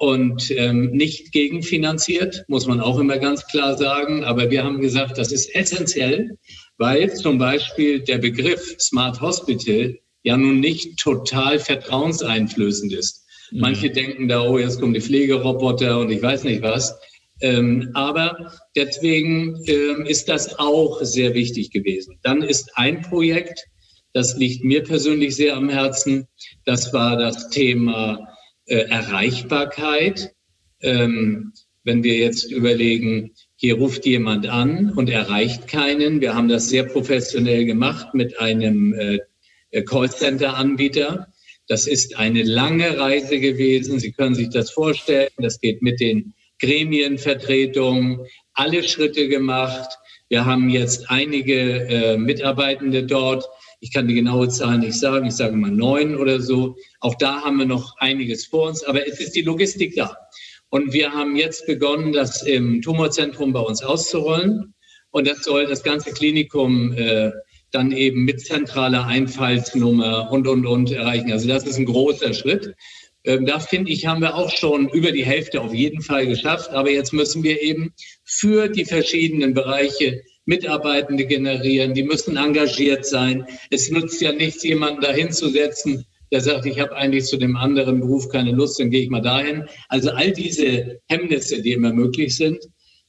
und 0.00 0.50
ähm, 0.52 0.92
nicht 0.92 1.30
gegenfinanziert, 1.30 2.44
muss 2.48 2.66
man 2.66 2.80
auch 2.80 2.98
immer 2.98 3.18
ganz 3.18 3.46
klar 3.46 3.76
sagen. 3.76 4.24
Aber 4.24 4.50
wir 4.50 4.64
haben 4.64 4.80
gesagt, 4.80 5.18
das 5.18 5.30
ist 5.30 5.54
essentiell, 5.54 6.38
weil 6.78 7.12
zum 7.12 7.36
Beispiel 7.36 8.00
der 8.00 8.16
Begriff 8.16 8.76
Smart 8.80 9.20
Hospital 9.20 9.98
ja 10.22 10.38
nun 10.38 10.60
nicht 10.60 10.98
total 10.98 11.58
vertrauenseinflößend 11.58 12.94
ist. 12.94 13.26
Mhm. 13.50 13.60
Manche 13.60 13.90
denken 13.90 14.26
da, 14.26 14.42
oh, 14.42 14.56
jetzt 14.56 14.80
kommen 14.80 14.94
die 14.94 15.02
Pflegeroboter 15.02 16.00
und 16.00 16.10
ich 16.10 16.22
weiß 16.22 16.44
nicht 16.44 16.62
was. 16.62 16.98
Ähm, 17.42 17.90
aber 17.92 18.54
deswegen 18.74 19.62
ähm, 19.66 20.06
ist 20.06 20.30
das 20.30 20.58
auch 20.58 21.02
sehr 21.02 21.34
wichtig 21.34 21.72
gewesen. 21.72 22.18
Dann 22.22 22.40
ist 22.40 22.70
ein 22.74 23.02
Projekt, 23.02 23.66
das 24.14 24.34
liegt 24.38 24.64
mir 24.64 24.82
persönlich 24.82 25.36
sehr 25.36 25.58
am 25.58 25.68
Herzen, 25.68 26.26
das 26.64 26.90
war 26.94 27.18
das 27.18 27.50
Thema 27.50 28.30
äh, 28.70 28.88
Erreichbarkeit. 28.88 30.34
Ähm, 30.80 31.52
wenn 31.82 32.02
wir 32.04 32.16
jetzt 32.16 32.50
überlegen, 32.50 33.32
hier 33.56 33.76
ruft 33.76 34.06
jemand 34.06 34.46
an 34.48 34.92
und 34.94 35.10
erreicht 35.10 35.66
keinen. 35.66 36.20
Wir 36.20 36.34
haben 36.34 36.48
das 36.48 36.68
sehr 36.68 36.84
professionell 36.84 37.64
gemacht 37.64 38.14
mit 38.14 38.38
einem 38.40 38.94
äh, 38.94 39.82
Callcenter-Anbieter. 39.82 41.28
Das 41.68 41.86
ist 41.86 42.16
eine 42.16 42.42
lange 42.42 42.98
Reise 42.98 43.40
gewesen. 43.40 43.98
Sie 43.98 44.12
können 44.12 44.34
sich 44.34 44.50
das 44.50 44.70
vorstellen. 44.70 45.30
Das 45.38 45.60
geht 45.60 45.82
mit 45.82 46.00
den 46.00 46.34
Gremienvertretungen, 46.60 48.20
alle 48.54 48.82
Schritte 48.82 49.28
gemacht. 49.28 49.90
Wir 50.28 50.44
haben 50.44 50.70
jetzt 50.70 51.10
einige 51.10 51.88
äh, 51.88 52.16
Mitarbeitende 52.16 53.02
dort, 53.02 53.48
ich 53.80 53.92
kann 53.92 54.06
die 54.06 54.14
genaue 54.14 54.48
Zahl 54.48 54.78
nicht 54.78 54.98
sagen, 54.98 55.26
ich 55.26 55.34
sage 55.34 55.56
mal 55.56 55.70
neun 55.70 56.14
oder 56.14 56.40
so. 56.40 56.76
Auch 57.00 57.14
da 57.16 57.42
haben 57.42 57.56
wir 57.56 57.66
noch 57.66 57.96
einiges 57.98 58.46
vor 58.46 58.68
uns, 58.68 58.84
aber 58.84 59.06
es 59.06 59.20
ist 59.20 59.34
die 59.34 59.42
Logistik 59.42 59.96
da. 59.96 60.16
Und 60.68 60.92
wir 60.92 61.12
haben 61.12 61.34
jetzt 61.34 61.66
begonnen, 61.66 62.12
das 62.12 62.42
im 62.42 62.82
Tumorzentrum 62.82 63.52
bei 63.52 63.60
uns 63.60 63.82
auszurollen. 63.82 64.74
Und 65.10 65.26
das 65.26 65.42
soll 65.42 65.66
das 65.66 65.82
ganze 65.82 66.12
Klinikum 66.12 66.92
äh, 66.92 67.32
dann 67.72 67.90
eben 67.90 68.24
mit 68.24 68.40
zentraler 68.40 69.06
Einfallsnummer 69.06 70.30
und, 70.30 70.46
und, 70.46 70.66
und 70.66 70.92
erreichen. 70.92 71.32
Also 71.32 71.48
das 71.48 71.64
ist 71.64 71.78
ein 71.78 71.86
großer 71.86 72.34
Schritt. 72.34 72.74
Ähm, 73.24 73.46
da 73.46 73.58
finde 73.58 73.90
ich, 73.90 74.06
haben 74.06 74.20
wir 74.20 74.34
auch 74.34 74.50
schon 74.50 74.88
über 74.88 75.10
die 75.10 75.24
Hälfte 75.24 75.60
auf 75.60 75.74
jeden 75.74 76.02
Fall 76.02 76.26
geschafft. 76.26 76.70
Aber 76.70 76.90
jetzt 76.90 77.12
müssen 77.12 77.42
wir 77.42 77.60
eben 77.62 77.92
für 78.24 78.68
die 78.68 78.84
verschiedenen 78.84 79.54
Bereiche 79.54 80.22
Mitarbeitende 80.50 81.26
generieren, 81.26 81.94
die 81.94 82.02
müssen 82.02 82.36
engagiert 82.36 83.06
sein. 83.06 83.46
Es 83.70 83.88
nutzt 83.88 84.20
ja 84.20 84.32
nichts, 84.32 84.64
jemanden 84.64 85.00
dahin 85.00 85.30
zu 85.30 85.48
setzen, 85.48 86.04
der 86.32 86.40
sagt, 86.40 86.66
ich 86.66 86.80
habe 86.80 86.96
eigentlich 86.96 87.26
zu 87.26 87.36
dem 87.36 87.56
anderen 87.56 88.00
Beruf 88.00 88.28
keine 88.28 88.50
Lust, 88.50 88.80
dann 88.80 88.90
gehe 88.90 89.02
ich 89.02 89.10
mal 89.10 89.22
dahin. 89.22 89.66
Also 89.88 90.10
all 90.10 90.32
diese 90.32 91.00
Hemmnisse, 91.08 91.62
die 91.62 91.72
immer 91.72 91.92
möglich 91.92 92.36
sind. 92.36 92.58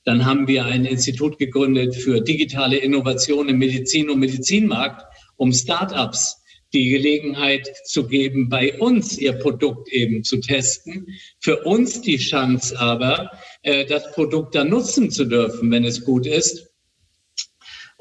Dann 0.03 0.23
haben 0.23 0.47
wir 0.47 0.65
ein 0.65 0.85
Institut 0.85 1.39
gegründet 1.39 1.95
für 1.95 2.21
digitale 2.21 2.77
Innovation 2.77 3.49
im 3.49 3.57
Medizin- 3.57 4.11
und 4.11 4.19
Medizinmarkt, 4.19 5.03
um 5.35 5.51
Start-ups 5.51 6.37
die 6.73 6.89
Gelegenheit 6.89 7.67
zu 7.85 8.07
geben, 8.07 8.49
bei 8.49 8.77
uns 8.77 9.17
ihr 9.17 9.33
Produkt 9.33 9.89
eben 9.91 10.23
zu 10.23 10.39
testen. 10.39 11.07
Für 11.39 11.63
uns 11.63 12.01
die 12.01 12.17
Chance 12.17 12.79
aber, 12.79 13.31
äh, 13.63 13.85
das 13.85 14.11
Produkt 14.13 14.53
dann 14.53 14.69
nutzen 14.69 15.09
zu 15.09 15.25
dürfen, 15.25 15.71
wenn 15.71 15.85
es 15.85 16.05
gut 16.05 16.27
ist. 16.27 16.70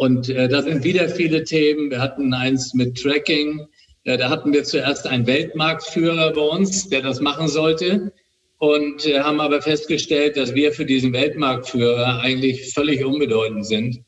Und 0.01 0.31
äh, 0.31 0.49
da 0.49 0.63
sind 0.63 0.83
wieder 0.83 1.11
viele 1.11 1.45
Themen. 1.45 1.91
Wir 1.91 2.01
hatten 2.01 2.33
eins 2.33 2.73
mit 2.73 3.03
Tracking. 3.03 3.67
Äh, 4.05 4.17
da 4.17 4.31
hatten 4.31 4.51
wir 4.51 4.65
zuerst 4.65 5.07
einen 5.07 5.27
Weltmarktführer 5.27 6.33
bei 6.33 6.41
uns, 6.41 6.89
der 6.89 7.03
das 7.03 7.21
machen 7.21 7.49
sollte. 7.49 8.11
und 8.57 9.05
äh, 9.05 9.21
haben 9.21 9.41
aber 9.43 9.61
festgestellt, 9.61 10.39
dass 10.39 10.55
wir 10.55 10.73
für 10.73 10.87
diesen 10.87 11.13
Weltmarktführer 11.13 12.21
eigentlich 12.21 12.73
völlig 12.73 13.05
unbedeutend 13.05 13.67
sind. 13.67 14.01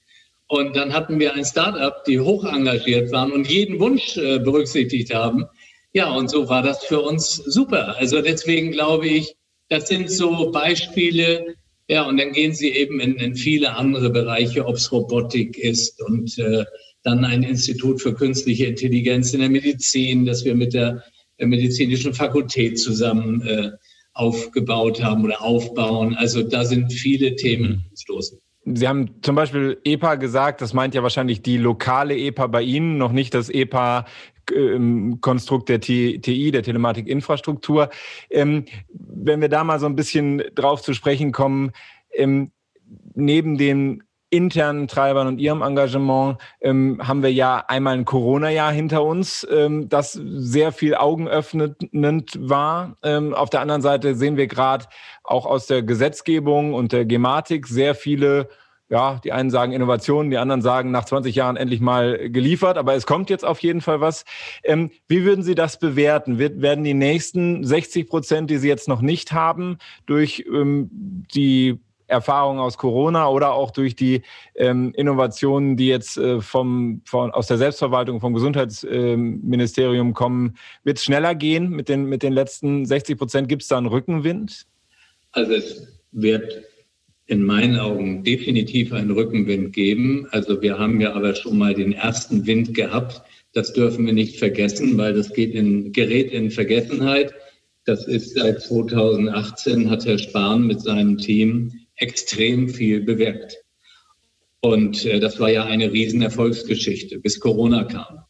Und 0.46 0.76
dann 0.76 0.94
hatten 0.94 1.20
wir 1.20 1.34
ein 1.34 1.44
Startup, 1.44 2.02
die 2.04 2.18
hoch 2.18 2.44
engagiert 2.46 3.12
waren 3.12 3.30
und 3.30 3.50
jeden 3.50 3.78
Wunsch 3.78 4.16
äh, 4.16 4.38
berücksichtigt 4.38 5.12
haben. 5.12 5.44
Ja, 5.92 6.10
und 6.10 6.30
so 6.30 6.48
war 6.48 6.62
das 6.62 6.86
für 6.86 7.02
uns 7.02 7.34
super. 7.34 7.96
Also 7.98 8.22
deswegen 8.22 8.72
glaube 8.72 9.08
ich, 9.08 9.36
das 9.68 9.88
sind 9.88 10.10
so 10.10 10.50
Beispiele. 10.52 11.54
Ja, 11.88 12.02
und 12.02 12.18
dann 12.18 12.32
gehen 12.32 12.54
Sie 12.54 12.70
eben 12.70 13.00
in, 13.00 13.16
in 13.16 13.34
viele 13.34 13.76
andere 13.76 14.10
Bereiche, 14.10 14.66
ob 14.66 14.76
es 14.76 14.92
Robotik 14.92 15.58
ist 15.58 16.00
und 16.02 16.38
äh, 16.38 16.64
dann 17.02 17.24
ein 17.24 17.42
Institut 17.42 18.00
für 18.00 18.14
künstliche 18.14 18.66
Intelligenz 18.66 19.34
in 19.34 19.40
der 19.40 19.50
Medizin, 19.50 20.24
das 20.24 20.44
wir 20.44 20.54
mit 20.54 20.74
der, 20.74 21.02
der 21.38 21.48
medizinischen 21.48 22.14
Fakultät 22.14 22.78
zusammen 22.78 23.42
äh, 23.42 23.72
aufgebaut 24.14 25.02
haben 25.02 25.24
oder 25.24 25.42
aufbauen. 25.42 26.14
Also 26.14 26.42
da 26.42 26.64
sind 26.64 26.92
viele 26.92 27.34
Themen 27.34 27.86
stoßen. 27.98 28.38
Sie 28.64 28.86
haben 28.86 29.20
zum 29.22 29.34
Beispiel 29.34 29.80
EPA 29.82 30.14
gesagt, 30.14 30.60
das 30.60 30.72
meint 30.72 30.94
ja 30.94 31.02
wahrscheinlich 31.02 31.42
die 31.42 31.56
lokale 31.56 32.16
EPA 32.16 32.46
bei 32.46 32.62
Ihnen, 32.62 32.96
noch 32.96 33.10
nicht 33.10 33.34
das 33.34 33.50
EPA 33.50 34.06
Konstrukt 35.20 35.68
der 35.68 35.80
TI, 35.80 36.50
der 36.50 36.62
Telematikinfrastruktur. 36.62 37.90
Ähm, 38.30 38.64
wenn 38.92 39.40
wir 39.40 39.48
da 39.48 39.64
mal 39.64 39.78
so 39.78 39.86
ein 39.86 39.96
bisschen 39.96 40.42
drauf 40.54 40.82
zu 40.82 40.94
sprechen 40.94 41.32
kommen, 41.32 41.72
ähm, 42.14 42.50
neben 43.14 43.58
den 43.58 44.02
internen 44.32 44.88
Treibern 44.88 45.26
und 45.26 45.38
ihrem 45.38 45.60
Engagement 45.60 46.38
ähm, 46.62 46.98
haben 47.06 47.22
wir 47.22 47.32
ja 47.32 47.64
einmal 47.68 47.94
ein 47.94 48.06
Corona-Jahr 48.06 48.72
hinter 48.72 49.04
uns, 49.04 49.46
ähm, 49.50 49.90
das 49.90 50.12
sehr 50.12 50.72
viel 50.72 50.94
augenöffnend 50.94 52.38
war. 52.40 52.96
Ähm, 53.02 53.34
auf 53.34 53.50
der 53.50 53.60
anderen 53.60 53.82
Seite 53.82 54.14
sehen 54.14 54.38
wir 54.38 54.46
gerade 54.46 54.86
auch 55.22 55.44
aus 55.44 55.66
der 55.66 55.82
Gesetzgebung 55.82 56.72
und 56.72 56.92
der 56.92 57.04
Gematik 57.04 57.66
sehr 57.66 57.94
viele 57.94 58.48
ja, 58.92 59.18
die 59.24 59.32
einen 59.32 59.48
sagen 59.48 59.72
Innovationen, 59.72 60.30
die 60.30 60.36
anderen 60.36 60.60
sagen 60.60 60.90
nach 60.90 61.06
20 61.06 61.34
Jahren 61.34 61.56
endlich 61.56 61.80
mal 61.80 62.28
geliefert, 62.28 62.76
aber 62.76 62.94
es 62.94 63.06
kommt 63.06 63.30
jetzt 63.30 63.42
auf 63.42 63.58
jeden 63.60 63.80
Fall 63.80 64.02
was. 64.02 64.26
Ähm, 64.64 64.90
wie 65.08 65.24
würden 65.24 65.42
Sie 65.42 65.54
das 65.54 65.78
bewerten? 65.78 66.38
Wird, 66.38 66.60
werden 66.60 66.84
die 66.84 66.92
nächsten 66.92 67.64
60 67.64 68.06
Prozent, 68.06 68.50
die 68.50 68.58
Sie 68.58 68.68
jetzt 68.68 68.88
noch 68.88 69.00
nicht 69.00 69.32
haben, 69.32 69.78
durch 70.04 70.44
ähm, 70.46 70.90
die 71.34 71.80
Erfahrungen 72.06 72.60
aus 72.60 72.76
Corona 72.76 73.30
oder 73.30 73.54
auch 73.54 73.70
durch 73.70 73.96
die 73.96 74.20
ähm, 74.56 74.92
Innovationen, 74.94 75.78
die 75.78 75.86
jetzt 75.86 76.18
äh, 76.18 76.42
vom, 76.42 77.00
von, 77.06 77.30
aus 77.30 77.46
der 77.46 77.56
Selbstverwaltung, 77.56 78.20
vom 78.20 78.34
Gesundheitsministerium 78.34 80.10
äh, 80.10 80.12
kommen, 80.12 80.58
wird 80.84 80.98
es 80.98 81.04
schneller 81.04 81.34
gehen 81.34 81.70
mit 81.70 81.88
den, 81.88 82.04
mit 82.04 82.22
den 82.22 82.34
letzten 82.34 82.84
60 82.84 83.16
Prozent? 83.16 83.48
Gibt 83.48 83.62
es 83.62 83.68
da 83.68 83.78
einen 83.78 83.86
Rückenwind? 83.86 84.66
Also 85.30 85.52
es 85.54 85.88
wird 86.10 86.71
in 87.32 87.44
meinen 87.44 87.78
Augen 87.78 88.22
definitiv 88.24 88.92
einen 88.92 89.10
Rückenwind 89.10 89.72
geben. 89.72 90.28
Also 90.30 90.60
wir 90.60 90.78
haben 90.78 91.00
ja 91.00 91.14
aber 91.14 91.34
schon 91.34 91.56
mal 91.56 91.72
den 91.72 91.94
ersten 91.94 92.46
Wind 92.46 92.74
gehabt. 92.74 93.22
Das 93.54 93.72
dürfen 93.72 94.04
wir 94.04 94.12
nicht 94.12 94.38
vergessen, 94.38 94.98
weil 94.98 95.14
das 95.14 95.32
geht 95.32 95.54
in, 95.54 95.92
gerät 95.92 96.30
in 96.30 96.50
Vergessenheit. 96.50 97.32
Das 97.86 98.06
ist 98.06 98.34
seit 98.34 98.60
2018 98.60 99.88
hat 99.88 100.04
Herr 100.04 100.18
Spahn 100.18 100.66
mit 100.66 100.82
seinem 100.82 101.16
Team 101.16 101.72
extrem 101.96 102.68
viel 102.68 103.00
bewirkt. 103.00 103.56
Und 104.60 105.06
äh, 105.06 105.18
das 105.18 105.40
war 105.40 105.50
ja 105.50 105.64
eine 105.64 105.90
Riesenerfolgsgeschichte, 105.90 107.18
bis 107.18 107.40
Corona 107.40 107.84
kam. 107.84 108.20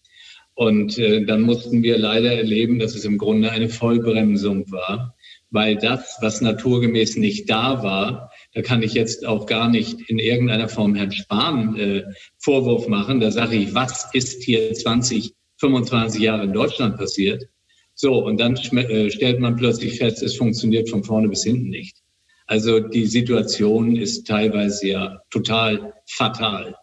Und 0.54 0.96
äh, 0.98 1.24
dann 1.24 1.42
mussten 1.42 1.82
wir 1.82 1.98
leider 1.98 2.32
erleben, 2.32 2.78
dass 2.78 2.94
es 2.94 3.04
im 3.04 3.18
Grunde 3.18 3.50
eine 3.50 3.68
Vollbremsung 3.68 4.70
war, 4.70 5.16
weil 5.50 5.76
das, 5.76 6.18
was 6.20 6.40
naturgemäß 6.40 7.16
nicht 7.16 7.50
da 7.50 7.82
war, 7.82 8.31
da 8.54 8.62
kann 8.62 8.82
ich 8.82 8.94
jetzt 8.94 9.26
auch 9.26 9.46
gar 9.46 9.68
nicht 9.68 10.00
in 10.08 10.18
irgendeiner 10.18 10.68
Form 10.68 10.94
Herrn 10.94 11.12
Spahn 11.12 11.76
äh, 11.78 12.04
Vorwurf 12.38 12.86
machen. 12.86 13.20
Da 13.20 13.30
sage 13.30 13.56
ich, 13.56 13.74
was 13.74 14.08
ist 14.12 14.42
hier 14.42 14.72
20, 14.72 15.32
25 15.58 16.20
Jahre 16.20 16.44
in 16.44 16.52
Deutschland 16.52 16.98
passiert? 16.98 17.48
So, 17.94 18.24
und 18.24 18.38
dann 18.38 18.56
äh, 18.56 19.10
stellt 19.10 19.40
man 19.40 19.56
plötzlich 19.56 19.98
fest, 19.98 20.22
es 20.22 20.36
funktioniert 20.36 20.90
von 20.90 21.04
vorne 21.04 21.28
bis 21.28 21.44
hinten 21.44 21.68
nicht. 21.68 21.96
Also 22.46 22.80
die 22.80 23.06
Situation 23.06 23.96
ist 23.96 24.26
teilweise 24.26 24.88
ja 24.88 25.22
total 25.30 25.94
fatal. 26.06 26.74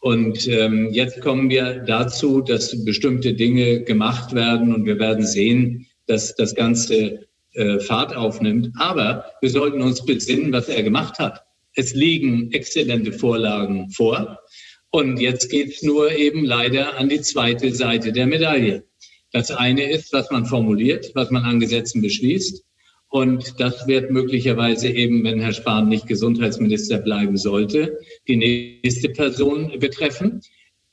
Und 0.00 0.46
ähm, 0.48 0.90
jetzt 0.92 1.20
kommen 1.20 1.50
wir 1.50 1.80
dazu, 1.80 2.40
dass 2.40 2.84
bestimmte 2.84 3.34
Dinge 3.34 3.82
gemacht 3.82 4.34
werden 4.34 4.74
und 4.74 4.86
wir 4.86 4.98
werden 4.98 5.26
sehen, 5.26 5.86
dass 6.06 6.34
das 6.34 6.54
Ganze 6.54 7.25
äh, 7.56 7.80
Fahrt 7.80 8.14
aufnimmt. 8.14 8.70
Aber 8.78 9.24
wir 9.40 9.50
sollten 9.50 9.82
uns 9.82 10.04
besinnen, 10.04 10.52
was 10.52 10.68
er 10.68 10.82
gemacht 10.82 11.18
hat. 11.18 11.44
Es 11.74 11.94
liegen 11.94 12.52
exzellente 12.52 13.12
Vorlagen 13.12 13.90
vor. 13.90 14.38
Und 14.90 15.18
jetzt 15.18 15.50
geht 15.50 15.70
es 15.70 15.82
nur 15.82 16.10
eben 16.12 16.44
leider 16.44 16.98
an 16.98 17.08
die 17.08 17.20
zweite 17.20 17.74
Seite 17.74 18.12
der 18.12 18.26
Medaille. 18.26 18.84
Das 19.32 19.50
eine 19.50 19.90
ist, 19.90 20.12
was 20.12 20.30
man 20.30 20.46
formuliert, 20.46 21.10
was 21.14 21.30
man 21.30 21.42
an 21.42 21.60
Gesetzen 21.60 22.00
beschließt. 22.00 22.64
Und 23.08 23.60
das 23.60 23.86
wird 23.86 24.10
möglicherweise 24.10 24.88
eben, 24.88 25.22
wenn 25.24 25.40
Herr 25.40 25.52
Spahn 25.52 25.88
nicht 25.88 26.06
Gesundheitsminister 26.06 26.98
bleiben 26.98 27.36
sollte, 27.36 27.98
die 28.26 28.36
nächste 28.36 29.10
Person 29.10 29.78
betreffen. 29.78 30.40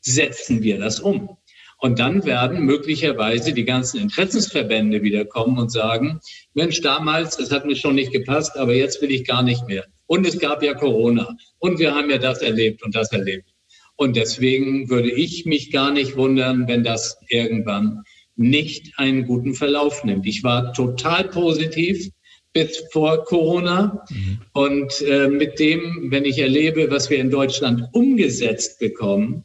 Setzen 0.01 0.61
wir 0.63 0.79
das 0.79 0.99
um? 0.99 1.37
Und 1.83 1.99
dann 1.99 2.23
werden 2.23 2.63
möglicherweise 2.63 3.51
die 3.51 3.65
ganzen 3.65 3.99
Interessensverbände 3.99 5.03
wieder 5.03 5.25
kommen 5.25 5.57
und 5.57 5.69
sagen, 5.69 6.21
Mensch, 6.53 6.79
damals, 6.79 7.37
es 7.37 7.51
hat 7.51 7.65
mir 7.65 7.75
schon 7.75 7.95
nicht 7.95 8.13
gepasst, 8.13 8.55
aber 8.55 8.73
jetzt 8.73 9.01
will 9.01 9.11
ich 9.11 9.27
gar 9.27 9.43
nicht 9.43 9.67
mehr. 9.67 9.83
Und 10.07 10.25
es 10.25 10.39
gab 10.39 10.63
ja 10.63 10.75
Corona. 10.75 11.35
Und 11.59 11.79
wir 11.79 11.93
haben 11.93 12.09
ja 12.09 12.19
das 12.19 12.41
erlebt 12.41 12.83
und 12.83 12.95
das 12.95 13.11
erlebt. 13.11 13.49
Und 13.97 14.15
deswegen 14.15 14.89
würde 14.89 15.11
ich 15.11 15.45
mich 15.45 15.73
gar 15.73 15.91
nicht 15.91 16.15
wundern, 16.15 16.69
wenn 16.69 16.85
das 16.85 17.17
irgendwann 17.27 18.03
nicht 18.37 18.93
einen 18.95 19.27
guten 19.27 19.53
Verlauf 19.53 20.05
nimmt. 20.05 20.25
Ich 20.25 20.41
war 20.41 20.71
total 20.71 21.25
positiv 21.25 22.07
bis 22.53 22.81
vor 22.93 23.25
Corona. 23.25 24.05
Mhm. 24.09 24.39
Und 24.53 25.01
äh, 25.01 25.27
mit 25.27 25.59
dem, 25.59 26.11
wenn 26.11 26.23
ich 26.23 26.39
erlebe, 26.39 26.89
was 26.89 27.09
wir 27.09 27.17
in 27.17 27.29
Deutschland 27.29 27.89
umgesetzt 27.91 28.79
bekommen, 28.79 29.43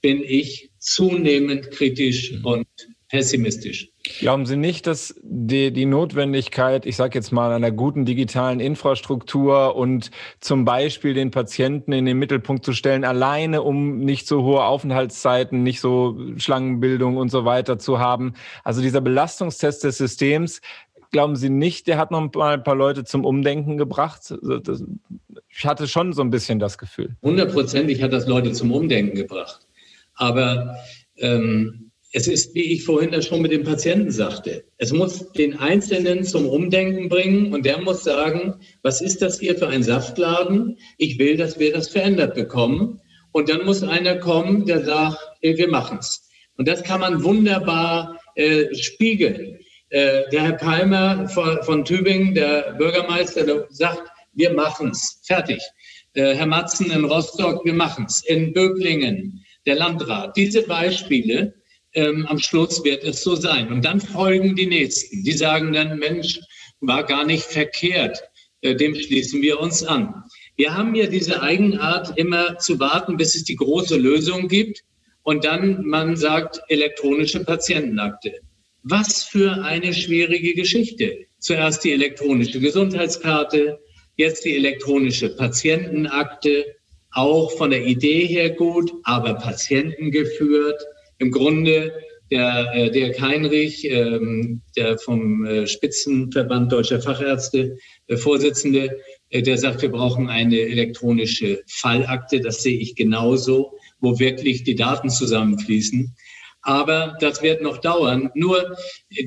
bin 0.00 0.24
ich 0.24 0.70
zunehmend 0.86 1.70
kritisch 1.70 2.32
mhm. 2.32 2.44
und 2.44 2.66
pessimistisch. 3.08 3.88
Glauben 4.18 4.46
Sie 4.46 4.56
nicht, 4.56 4.86
dass 4.86 5.14
die, 5.22 5.72
die 5.72 5.86
Notwendigkeit, 5.86 6.86
ich 6.86 6.96
sage 6.96 7.18
jetzt 7.18 7.32
mal, 7.32 7.52
einer 7.52 7.70
guten 7.70 8.04
digitalen 8.04 8.60
Infrastruktur 8.60 9.76
und 9.76 10.10
zum 10.40 10.64
Beispiel 10.64 11.14
den 11.14 11.30
Patienten 11.30 11.92
in 11.92 12.04
den 12.04 12.18
Mittelpunkt 12.18 12.64
zu 12.64 12.72
stellen, 12.72 13.04
alleine 13.04 13.62
um 13.62 13.98
nicht 13.98 14.26
so 14.26 14.42
hohe 14.42 14.64
Aufenthaltszeiten, 14.64 15.62
nicht 15.62 15.80
so 15.80 16.18
Schlangenbildung 16.36 17.16
und 17.16 17.30
so 17.30 17.44
weiter 17.44 17.78
zu 17.78 17.98
haben, 17.98 18.34
also 18.64 18.80
dieser 18.80 19.00
Belastungstest 19.00 19.84
des 19.84 19.98
Systems, 19.98 20.60
glauben 21.10 21.36
Sie 21.36 21.50
nicht, 21.50 21.86
der 21.86 21.98
hat 21.98 22.10
noch 22.10 22.32
mal 22.34 22.54
ein 22.54 22.62
paar 22.62 22.76
Leute 22.76 23.04
zum 23.04 23.24
Umdenken 23.24 23.76
gebracht? 23.76 24.34
Ich 25.48 25.64
hatte 25.64 25.86
schon 25.88 26.12
so 26.12 26.22
ein 26.22 26.30
bisschen 26.30 26.58
das 26.58 26.76
Gefühl. 26.78 27.16
Hundertprozentig 27.22 28.02
hat 28.02 28.12
das 28.12 28.26
Leute 28.26 28.52
zum 28.52 28.72
Umdenken 28.72 29.16
gebracht. 29.16 29.65
Aber 30.16 30.76
ähm, 31.18 31.86
es 32.12 32.28
ist, 32.28 32.54
wie 32.54 32.72
ich 32.72 32.84
vorhin 32.84 33.10
das 33.10 33.26
schon 33.26 33.42
mit 33.42 33.52
dem 33.52 33.64
Patienten 33.64 34.10
sagte, 34.10 34.64
es 34.78 34.92
muss 34.92 35.32
den 35.32 35.58
Einzelnen 35.58 36.24
zum 36.24 36.48
Umdenken 36.48 37.08
bringen 37.08 37.52
und 37.52 37.66
der 37.66 37.78
muss 37.80 38.04
sagen, 38.04 38.54
was 38.82 39.00
ist 39.02 39.22
das 39.22 39.38
hier 39.38 39.56
für 39.56 39.68
ein 39.68 39.82
Saftladen? 39.82 40.78
Ich 40.98 41.18
will, 41.18 41.36
dass 41.36 41.58
wir 41.58 41.72
das 41.72 41.88
verändert 41.88 42.34
bekommen. 42.34 43.00
Und 43.32 43.50
dann 43.50 43.66
muss 43.66 43.82
einer 43.82 44.16
kommen, 44.16 44.64
der 44.64 44.82
sagt, 44.82 45.18
wir 45.42 45.68
machen 45.68 45.98
es. 46.00 46.26
Und 46.56 46.66
das 46.66 46.82
kann 46.82 47.00
man 47.00 47.22
wunderbar 47.22 48.18
äh, 48.34 48.74
spiegeln. 48.74 49.58
Äh, 49.90 50.22
der 50.32 50.42
Herr 50.42 50.52
Palmer 50.54 51.28
von, 51.28 51.62
von, 51.62 51.84
Tübingen, 51.84 52.34
der 52.34 52.74
Bürgermeister, 52.78 53.44
der 53.44 53.66
sagt, 53.68 54.10
wir 54.32 54.54
machen 54.54 54.90
es. 54.90 55.20
Fertig. 55.24 55.60
Äh, 56.14 56.34
Herr 56.34 56.46
Matzen 56.46 56.90
in 56.90 57.04
Rostock, 57.04 57.64
wir 57.64 57.74
machen 57.74 58.06
es. 58.08 58.24
In 58.24 58.52
Böblingen, 58.52 59.44
der 59.66 59.76
Landrat. 59.76 60.36
Diese 60.36 60.62
Beispiele, 60.62 61.54
ähm, 61.94 62.26
am 62.26 62.38
Schluss 62.38 62.84
wird 62.84 63.04
es 63.04 63.22
so 63.22 63.34
sein. 63.34 63.72
Und 63.72 63.84
dann 63.84 64.00
folgen 64.00 64.54
die 64.54 64.66
Nächsten. 64.66 65.24
Die 65.24 65.32
sagen 65.32 65.72
dann, 65.72 65.98
Mensch, 65.98 66.40
war 66.80 67.04
gar 67.04 67.24
nicht 67.24 67.44
verkehrt. 67.44 68.22
Äh, 68.60 68.76
dem 68.76 68.94
schließen 68.94 69.42
wir 69.42 69.60
uns 69.60 69.82
an. 69.82 70.22
Wir 70.56 70.74
haben 70.74 70.94
ja 70.94 71.06
diese 71.06 71.42
Eigenart, 71.42 72.16
immer 72.18 72.58
zu 72.58 72.78
warten, 72.78 73.16
bis 73.16 73.34
es 73.34 73.44
die 73.44 73.56
große 73.56 73.96
Lösung 73.96 74.48
gibt. 74.48 74.82
Und 75.22 75.44
dann 75.44 75.84
man 75.84 76.16
sagt, 76.16 76.60
elektronische 76.68 77.44
Patientenakte. 77.44 78.40
Was 78.82 79.24
für 79.24 79.64
eine 79.64 79.92
schwierige 79.92 80.54
Geschichte. 80.54 81.26
Zuerst 81.38 81.82
die 81.82 81.92
elektronische 81.92 82.60
Gesundheitskarte, 82.60 83.80
jetzt 84.16 84.44
die 84.44 84.54
elektronische 84.54 85.34
Patientenakte, 85.34 86.76
auch 87.16 87.50
von 87.52 87.70
der 87.70 87.84
Idee 87.84 88.26
her 88.26 88.50
gut, 88.50 88.92
aber 89.04 89.34
patientengeführt 89.34 90.80
im 91.18 91.30
Grunde 91.30 91.92
Der 92.30 92.72
äh, 92.74 92.90
Dirk 92.90 93.20
Heinrich, 93.20 93.88
ähm, 93.88 94.60
der 94.76 94.98
vom 94.98 95.46
äh, 95.46 95.66
Spitzenverband 95.68 96.72
Deutscher 96.72 97.00
Fachärzte, 97.00 97.78
äh, 98.08 98.16
Vorsitzende, 98.16 98.98
äh, 99.30 99.42
der 99.42 99.56
sagt, 99.58 99.82
wir 99.82 99.92
brauchen 99.92 100.28
eine 100.28 100.58
elektronische 100.58 101.62
Fallakte. 101.68 102.40
Das 102.40 102.64
sehe 102.64 102.78
ich 102.80 102.96
genauso, 102.96 103.72
wo 104.00 104.18
wirklich 104.18 104.64
die 104.64 104.74
Daten 104.74 105.08
zusammenfließen. 105.08 106.16
Aber 106.62 107.16
das 107.20 107.42
wird 107.42 107.62
noch 107.62 107.78
dauern. 107.78 108.30
Nur 108.34 108.76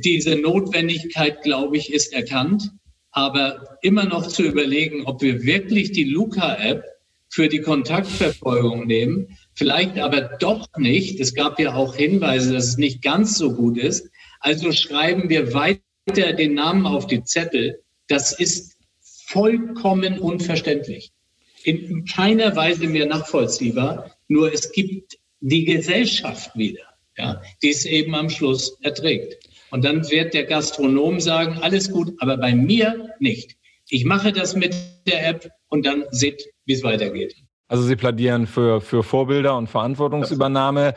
diese 0.04 0.36
Notwendigkeit, 0.36 1.42
glaube 1.42 1.78
ich, 1.78 1.94
ist 1.94 2.12
erkannt. 2.14 2.70
Aber 3.12 3.78
immer 3.82 4.04
noch 4.04 4.28
zu 4.28 4.44
überlegen, 4.44 5.06
ob 5.06 5.22
wir 5.22 5.44
wirklich 5.44 5.94
die 5.94 6.04
Luca-App 6.04 6.84
für 7.30 7.48
die 7.48 7.62
Kontaktverfolgung 7.62 8.88
nehmen, 8.88 9.38
vielleicht 9.54 10.00
aber 10.00 10.22
doch 10.40 10.68
nicht. 10.78 11.20
Es 11.20 11.34
gab 11.34 11.60
ja 11.60 11.76
auch 11.76 11.96
Hinweise, 11.96 12.54
dass 12.54 12.68
es 12.68 12.78
nicht 12.78 13.02
ganz 13.02 13.38
so 13.38 13.54
gut 13.54 13.78
ist. 13.78 14.10
Also 14.40 14.72
schreiben 14.72 15.30
wir 15.30 15.54
weiter 15.54 16.34
den 16.34 16.56
Namen 16.56 16.86
auf 16.86 17.08
die 17.08 17.24
Zettel. 17.24 17.82
Das 18.08 18.38
ist 18.38 18.78
vollkommen 19.28 20.20
unverständlich. 20.20 21.12
In 21.64 22.06
keiner 22.06 22.56
Weise 22.56 22.88
mehr 22.88 23.06
nachvollziehbar. 23.06 24.16
Nur 24.28 24.52
es 24.52 24.72
gibt 24.72 25.18
die 25.40 25.66
Gesellschaft 25.66 26.56
wieder, 26.56 26.84
ja, 27.18 27.42
die 27.62 27.70
es 27.70 27.86
eben 27.86 28.16
am 28.16 28.30
Schluss 28.30 28.78
erträgt. 28.82 29.38
Und 29.72 29.86
dann 29.86 30.10
wird 30.10 30.34
der 30.34 30.46
Gastronom 30.46 31.20
sagen, 31.20 31.60
alles 31.62 31.92
gut, 31.92 32.14
aber 32.20 32.38
bei 32.38 32.56
mir 32.56 33.14
nicht. 33.20 33.56
Ich 33.90 34.06
mache 34.06 34.32
das 34.32 34.56
mit 34.56 34.76
der 35.08 35.28
App 35.28 35.52
und 35.68 35.86
dann 35.86 36.06
seht, 36.12 36.44
wie 36.70 36.74
es 36.74 36.84
weitergeht. 36.84 37.36
Also 37.68 37.84
Sie 37.84 37.96
plädieren 37.96 38.48
für, 38.48 38.82
für 38.82 39.04
Vorbilder 39.04 39.56
und 39.56 39.68
Verantwortungsübernahme. 39.68 40.96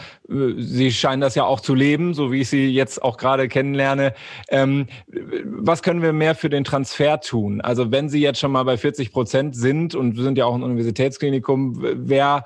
Sie 0.57 0.91
scheinen 0.91 1.21
das 1.21 1.35
ja 1.35 1.45
auch 1.45 1.61
zu 1.61 1.75
leben, 1.75 2.15
so 2.15 2.33
wie 2.33 2.41
ich 2.41 2.49
Sie 2.49 2.69
jetzt 2.69 3.03
auch 3.03 3.19
gerade 3.19 3.47
kennenlerne. 3.47 4.15
Ähm, 4.49 4.87
was 5.45 5.83
können 5.83 6.01
wir 6.01 6.15
mehr 6.15 6.35
für 6.35 6.49
den 6.49 6.65
Transfer 6.65 7.21
tun? 7.21 7.61
Also 7.61 7.93
wenn 7.93 8.09
Sie 8.09 8.21
jetzt 8.21 8.41
schon 8.41 8.53
mal 8.53 8.63
bei 8.63 8.79
40 8.79 9.13
Prozent 9.13 9.55
sind 9.55 9.95
und 9.95 10.17
wir 10.17 10.23
sind 10.23 10.39
ja 10.39 10.47
auch 10.47 10.55
ein 10.55 10.63
Universitätsklinikum, 10.63 11.77
wer, 11.79 12.45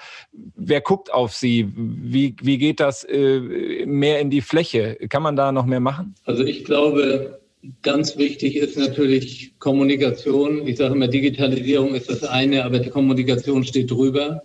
wer 0.57 0.81
guckt 0.81 1.13
auf 1.13 1.33
Sie? 1.33 1.73
Wie, 1.77 2.35
wie 2.43 2.59
geht 2.59 2.81
das 2.81 3.05
äh, 3.05 3.87
mehr 3.87 4.19
in 4.19 4.31
die 4.31 4.41
Fläche? 4.41 4.97
Kann 5.09 5.23
man 5.23 5.37
da 5.37 5.53
noch 5.53 5.67
mehr 5.67 5.81
machen? 5.81 6.17
Also 6.25 6.43
ich 6.43 6.65
glaube, 6.65 7.39
Ganz 7.83 8.17
wichtig 8.17 8.57
ist 8.57 8.77
natürlich 8.77 9.59
Kommunikation. 9.59 10.67
Ich 10.67 10.77
sage 10.77 10.95
immer, 10.95 11.09
Digitalisierung 11.09 11.95
ist 11.95 12.11
das 12.11 12.23
eine, 12.23 12.65
aber 12.65 12.79
die 12.79 12.91
Kommunikation 12.91 13.65
steht 13.65 13.91
drüber. 13.91 14.43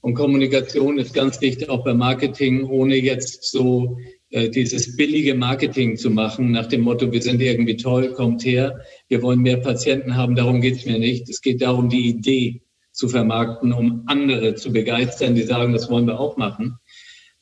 Und 0.00 0.14
Kommunikation 0.14 0.98
ist 0.98 1.14
ganz 1.14 1.40
wichtig 1.40 1.68
auch 1.68 1.84
beim 1.84 1.98
Marketing, 1.98 2.64
ohne 2.64 2.96
jetzt 2.96 3.50
so 3.50 3.96
äh, 4.30 4.48
dieses 4.48 4.96
billige 4.96 5.34
Marketing 5.34 5.96
zu 5.96 6.10
machen, 6.10 6.50
nach 6.50 6.66
dem 6.66 6.82
Motto, 6.82 7.12
wir 7.12 7.22
sind 7.22 7.40
irgendwie 7.40 7.76
toll, 7.76 8.12
kommt 8.12 8.44
her, 8.44 8.80
wir 9.08 9.22
wollen 9.22 9.40
mehr 9.40 9.58
Patienten 9.58 10.16
haben, 10.16 10.34
darum 10.34 10.60
geht 10.60 10.76
es 10.76 10.86
mir 10.86 10.98
nicht. 10.98 11.28
Es 11.28 11.40
geht 11.40 11.62
darum, 11.62 11.88
die 11.88 12.08
Idee 12.08 12.62
zu 12.92 13.08
vermarkten, 13.08 13.72
um 13.72 14.02
andere 14.06 14.54
zu 14.54 14.72
begeistern, 14.72 15.34
die 15.34 15.42
sagen, 15.42 15.72
das 15.72 15.90
wollen 15.90 16.06
wir 16.06 16.18
auch 16.18 16.36
machen. 16.36 16.78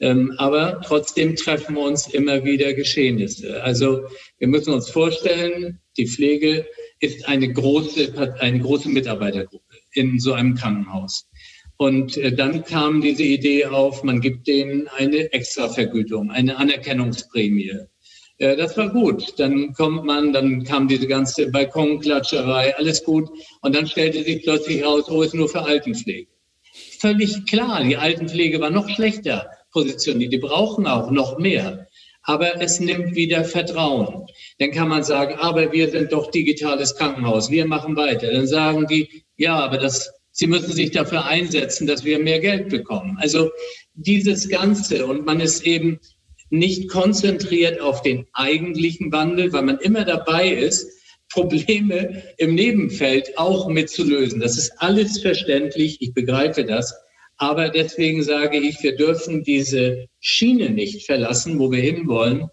Ähm, 0.00 0.32
aber 0.38 0.80
trotzdem 0.82 1.36
treffen 1.36 1.76
uns 1.76 2.08
immer 2.08 2.42
wieder 2.42 2.72
Geschehnisse. 2.72 3.62
Also 3.62 4.00
wir 4.38 4.48
müssen 4.48 4.72
uns 4.72 4.88
vorstellen, 4.88 5.78
die 5.98 6.06
Pflege 6.06 6.66
ist 7.00 7.28
eine 7.28 7.52
große, 7.52 8.36
eine 8.40 8.60
große 8.60 8.88
Mitarbeitergruppe 8.88 9.76
in 9.92 10.18
so 10.18 10.32
einem 10.32 10.54
Krankenhaus. 10.54 11.28
Und 11.76 12.16
äh, 12.16 12.32
dann 12.34 12.64
kam 12.64 13.02
diese 13.02 13.22
Idee 13.22 13.66
auf, 13.66 14.02
man 14.02 14.20
gibt 14.20 14.46
denen 14.46 14.88
eine 14.88 15.32
Extravergütung, 15.32 16.30
eine 16.30 16.56
Anerkennungsprämie. 16.56 17.80
Äh, 18.38 18.56
das 18.56 18.76
war 18.78 18.90
gut. 18.90 19.38
Dann 19.38 19.74
kommt 19.74 20.04
man, 20.06 20.32
dann 20.32 20.64
kam 20.64 20.88
diese 20.88 21.06
ganze 21.06 21.50
Balkonklatscherei, 21.50 22.74
alles 22.76 23.04
gut. 23.04 23.28
Und 23.60 23.74
dann 23.74 23.86
stellte 23.86 24.22
sich 24.24 24.42
plötzlich 24.42 24.84
raus, 24.84 25.10
oh, 25.10 25.22
ist 25.22 25.34
nur 25.34 25.48
für 25.48 25.62
Altenpflege. 25.62 26.28
Völlig 26.98 27.46
klar, 27.46 27.82
die 27.84 27.96
Altenpflege 27.96 28.60
war 28.60 28.70
noch 28.70 28.88
schlechter 28.88 29.50
positioniert. 29.70 30.32
Die 30.32 30.38
brauchen 30.38 30.86
auch 30.86 31.10
noch 31.10 31.38
mehr. 31.38 31.86
Aber 32.22 32.60
es 32.60 32.80
nimmt 32.80 33.14
wieder 33.14 33.44
Vertrauen. 33.44 34.26
Dann 34.58 34.72
kann 34.72 34.88
man 34.88 35.02
sagen, 35.02 35.36
aber 35.38 35.72
wir 35.72 35.90
sind 35.90 36.12
doch 36.12 36.30
digitales 36.30 36.94
Krankenhaus, 36.94 37.50
wir 37.50 37.66
machen 37.66 37.96
weiter. 37.96 38.30
Dann 38.30 38.46
sagen 38.46 38.86
die, 38.86 39.24
ja, 39.36 39.58
aber 39.58 39.78
das, 39.78 40.12
sie 40.30 40.46
müssen 40.46 40.72
sich 40.72 40.90
dafür 40.90 41.24
einsetzen, 41.24 41.86
dass 41.86 42.04
wir 42.04 42.18
mehr 42.18 42.40
Geld 42.40 42.68
bekommen. 42.68 43.16
Also 43.20 43.50
dieses 43.94 44.48
Ganze 44.48 45.06
und 45.06 45.24
man 45.24 45.40
ist 45.40 45.64
eben 45.64 45.98
nicht 46.50 46.90
konzentriert 46.90 47.80
auf 47.80 48.02
den 48.02 48.26
eigentlichen 48.32 49.12
Wandel, 49.12 49.52
weil 49.52 49.62
man 49.62 49.78
immer 49.78 50.04
dabei 50.04 50.48
ist, 50.48 50.88
Probleme 51.30 52.22
im 52.38 52.54
Nebenfeld 52.54 53.38
auch 53.38 53.68
mitzulösen. 53.68 54.40
Das 54.40 54.58
ist 54.58 54.72
alles 54.78 55.20
verständlich, 55.20 55.98
ich 56.00 56.12
begreife 56.12 56.64
das. 56.64 56.94
Aber 57.40 57.70
deswegen 57.70 58.22
sage 58.22 58.58
ich, 58.58 58.82
wir 58.82 58.96
dürfen 58.96 59.42
diese 59.42 60.06
Schiene 60.20 60.68
nicht 60.68 61.06
verlassen, 61.06 61.58
wo 61.58 61.72
wir 61.72 61.80
hinwollen. 61.80 62.48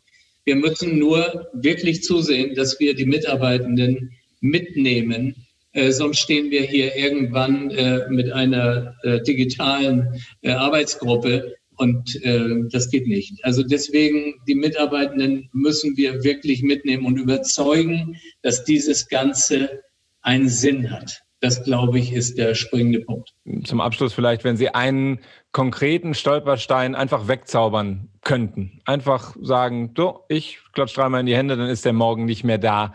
Wir 0.46 0.56
müssen 0.56 0.98
nur 0.98 1.50
wirklich 1.52 2.04
zusehen, 2.04 2.56
dass 2.56 2.80
wir 2.80 2.96
die 2.96 3.06
Mitarbeitenden 3.06 4.14
mitnehmen. 4.40 5.36
Äh, 5.74 5.92
sonst 5.92 6.20
stehen 6.20 6.52
wir 6.52 6.62
hier 6.62 6.96
irgendwann 6.96 7.70
äh, 7.72 8.08
mit 8.10 8.32
einer 8.32 8.96
äh, 9.04 9.22
digitalen 9.24 10.22
äh, 10.42 10.52
Arbeitsgruppe 10.52 11.58
und 11.76 12.24
äh, 12.24 12.64
das 12.72 12.90
geht 12.90 13.08
nicht. 13.08 13.44
Also 13.44 13.64
deswegen, 13.64 14.36
die 14.48 14.56
Mitarbeitenden 14.56 15.50
müssen 15.52 15.98
wir 15.98 16.24
wirklich 16.24 16.64
mitnehmen 16.64 17.06
und 17.06 17.18
überzeugen, 17.18 18.16
dass 18.42 18.64
dieses 18.64 19.10
Ganze 19.10 19.82
einen 20.22 20.48
Sinn 20.48 20.90
hat. 20.92 21.24
Das, 21.40 21.64
glaube 21.64 22.00
ich, 22.00 22.14
ist 22.14 22.38
der 22.38 22.56
springende 22.56 23.02
Punkt. 23.02 23.34
Zum 23.64 23.80
Abschluss 23.80 24.14
vielleicht, 24.14 24.44
wenn 24.44 24.58
Sie 24.58 24.70
einen 24.70 25.20
konkreten 25.52 26.16
Stolperstein 26.16 26.96
einfach 26.96 27.28
wegzaubern 27.28 28.10
könnten. 28.24 28.80
Einfach 28.86 29.36
sagen, 29.42 29.94
so, 29.96 30.22
ich 30.30 30.60
klatsch 30.74 30.98
dreimal 30.98 31.20
in 31.20 31.28
die 31.28 31.36
Hände, 31.36 31.56
dann 31.56 31.70
ist 31.70 31.86
der 31.86 31.94
morgen 31.94 32.26
nicht 32.26 32.44
mehr 32.44 32.58
da. 32.58 32.94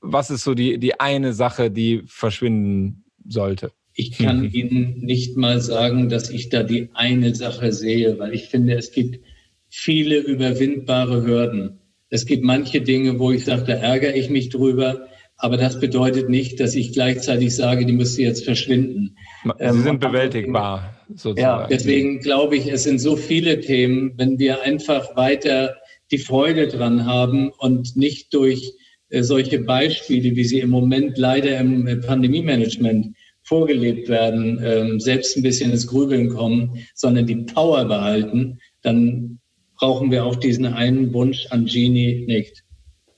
Was 0.00 0.30
ist 0.30 0.42
so 0.42 0.54
die, 0.54 0.78
die 0.78 0.98
eine 0.98 1.32
Sache, 1.32 1.70
die 1.70 2.02
verschwinden 2.06 3.04
sollte? 3.24 3.70
Ich 3.94 4.18
kann 4.18 4.40
mhm. 4.40 4.50
Ihnen 4.52 4.98
nicht 4.98 5.36
mal 5.36 5.60
sagen, 5.60 6.08
dass 6.08 6.28
ich 6.28 6.50
da 6.50 6.62
die 6.62 6.90
eine 6.92 7.34
Sache 7.34 7.72
sehe, 7.72 8.18
weil 8.18 8.34
ich 8.34 8.48
finde, 8.48 8.74
es 8.74 8.92
gibt 8.92 9.20
viele 9.68 10.18
überwindbare 10.18 11.24
Hürden. 11.24 11.78
Es 12.10 12.26
gibt 12.26 12.44
manche 12.44 12.82
Dinge, 12.82 13.18
wo 13.18 13.32
ich 13.32 13.44
sage, 13.44 13.64
da 13.64 13.72
ärgere 13.72 14.14
ich 14.14 14.28
mich 14.28 14.50
drüber. 14.50 15.06
Aber 15.38 15.56
das 15.56 15.78
bedeutet 15.78 16.30
nicht, 16.30 16.60
dass 16.60 16.74
ich 16.74 16.92
gleichzeitig 16.92 17.54
sage, 17.54 17.84
die 17.84 17.92
müsste 17.92 18.22
jetzt 18.22 18.44
verschwinden. 18.44 19.16
Sie 19.44 19.50
ähm, 19.58 19.82
sind 19.82 20.00
bewältigbar, 20.00 20.96
sozusagen. 21.08 21.38
Ja, 21.38 21.66
deswegen 21.66 22.20
glaube 22.20 22.56
ich, 22.56 22.68
es 22.68 22.84
sind 22.84 23.00
so 23.00 23.16
viele 23.16 23.60
Themen, 23.60 24.14
wenn 24.16 24.38
wir 24.38 24.62
einfach 24.62 25.14
weiter 25.14 25.76
die 26.10 26.18
Freude 26.18 26.68
dran 26.68 27.04
haben 27.04 27.50
und 27.50 27.96
nicht 27.96 28.32
durch 28.32 28.72
äh, 29.10 29.22
solche 29.22 29.60
Beispiele, 29.60 30.36
wie 30.36 30.44
sie 30.44 30.60
im 30.60 30.70
Moment 30.70 31.18
leider 31.18 31.58
im 31.58 31.86
äh, 31.86 31.96
Pandemie-Management 31.96 33.14
vorgelebt 33.42 34.08
werden, 34.08 34.60
ähm, 34.64 35.00
selbst 35.00 35.36
ein 35.36 35.42
bisschen 35.42 35.70
ins 35.70 35.86
Grübeln 35.86 36.28
kommen, 36.28 36.84
sondern 36.94 37.26
die 37.26 37.36
Power 37.36 37.84
behalten, 37.84 38.58
dann 38.82 39.38
brauchen 39.78 40.10
wir 40.10 40.24
auch 40.24 40.36
diesen 40.36 40.66
einen 40.66 41.12
Wunsch 41.12 41.46
an 41.50 41.66
Genie 41.66 42.24
nicht. 42.26 42.64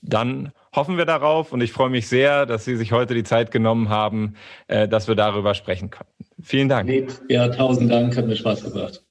Dann 0.01 0.51
hoffen 0.75 0.97
wir 0.97 1.05
darauf 1.05 1.51
und 1.51 1.61
ich 1.61 1.71
freue 1.71 1.89
mich 1.89 2.07
sehr, 2.07 2.45
dass 2.45 2.65
Sie 2.65 2.75
sich 2.75 2.91
heute 2.91 3.13
die 3.13 3.23
Zeit 3.23 3.51
genommen 3.51 3.89
haben, 3.89 4.35
äh, 4.67 4.87
dass 4.87 5.07
wir 5.07 5.15
darüber 5.15 5.53
sprechen 5.53 5.89
konnten. 5.89 6.25
Vielen 6.41 6.69
Dank. 6.69 6.91
Ja, 7.29 7.47
tausend 7.49 7.91
Dank, 7.91 8.15
hat 8.15 8.27
mir 8.27 8.35
Spaß 8.35 8.71
gemacht. 8.71 9.03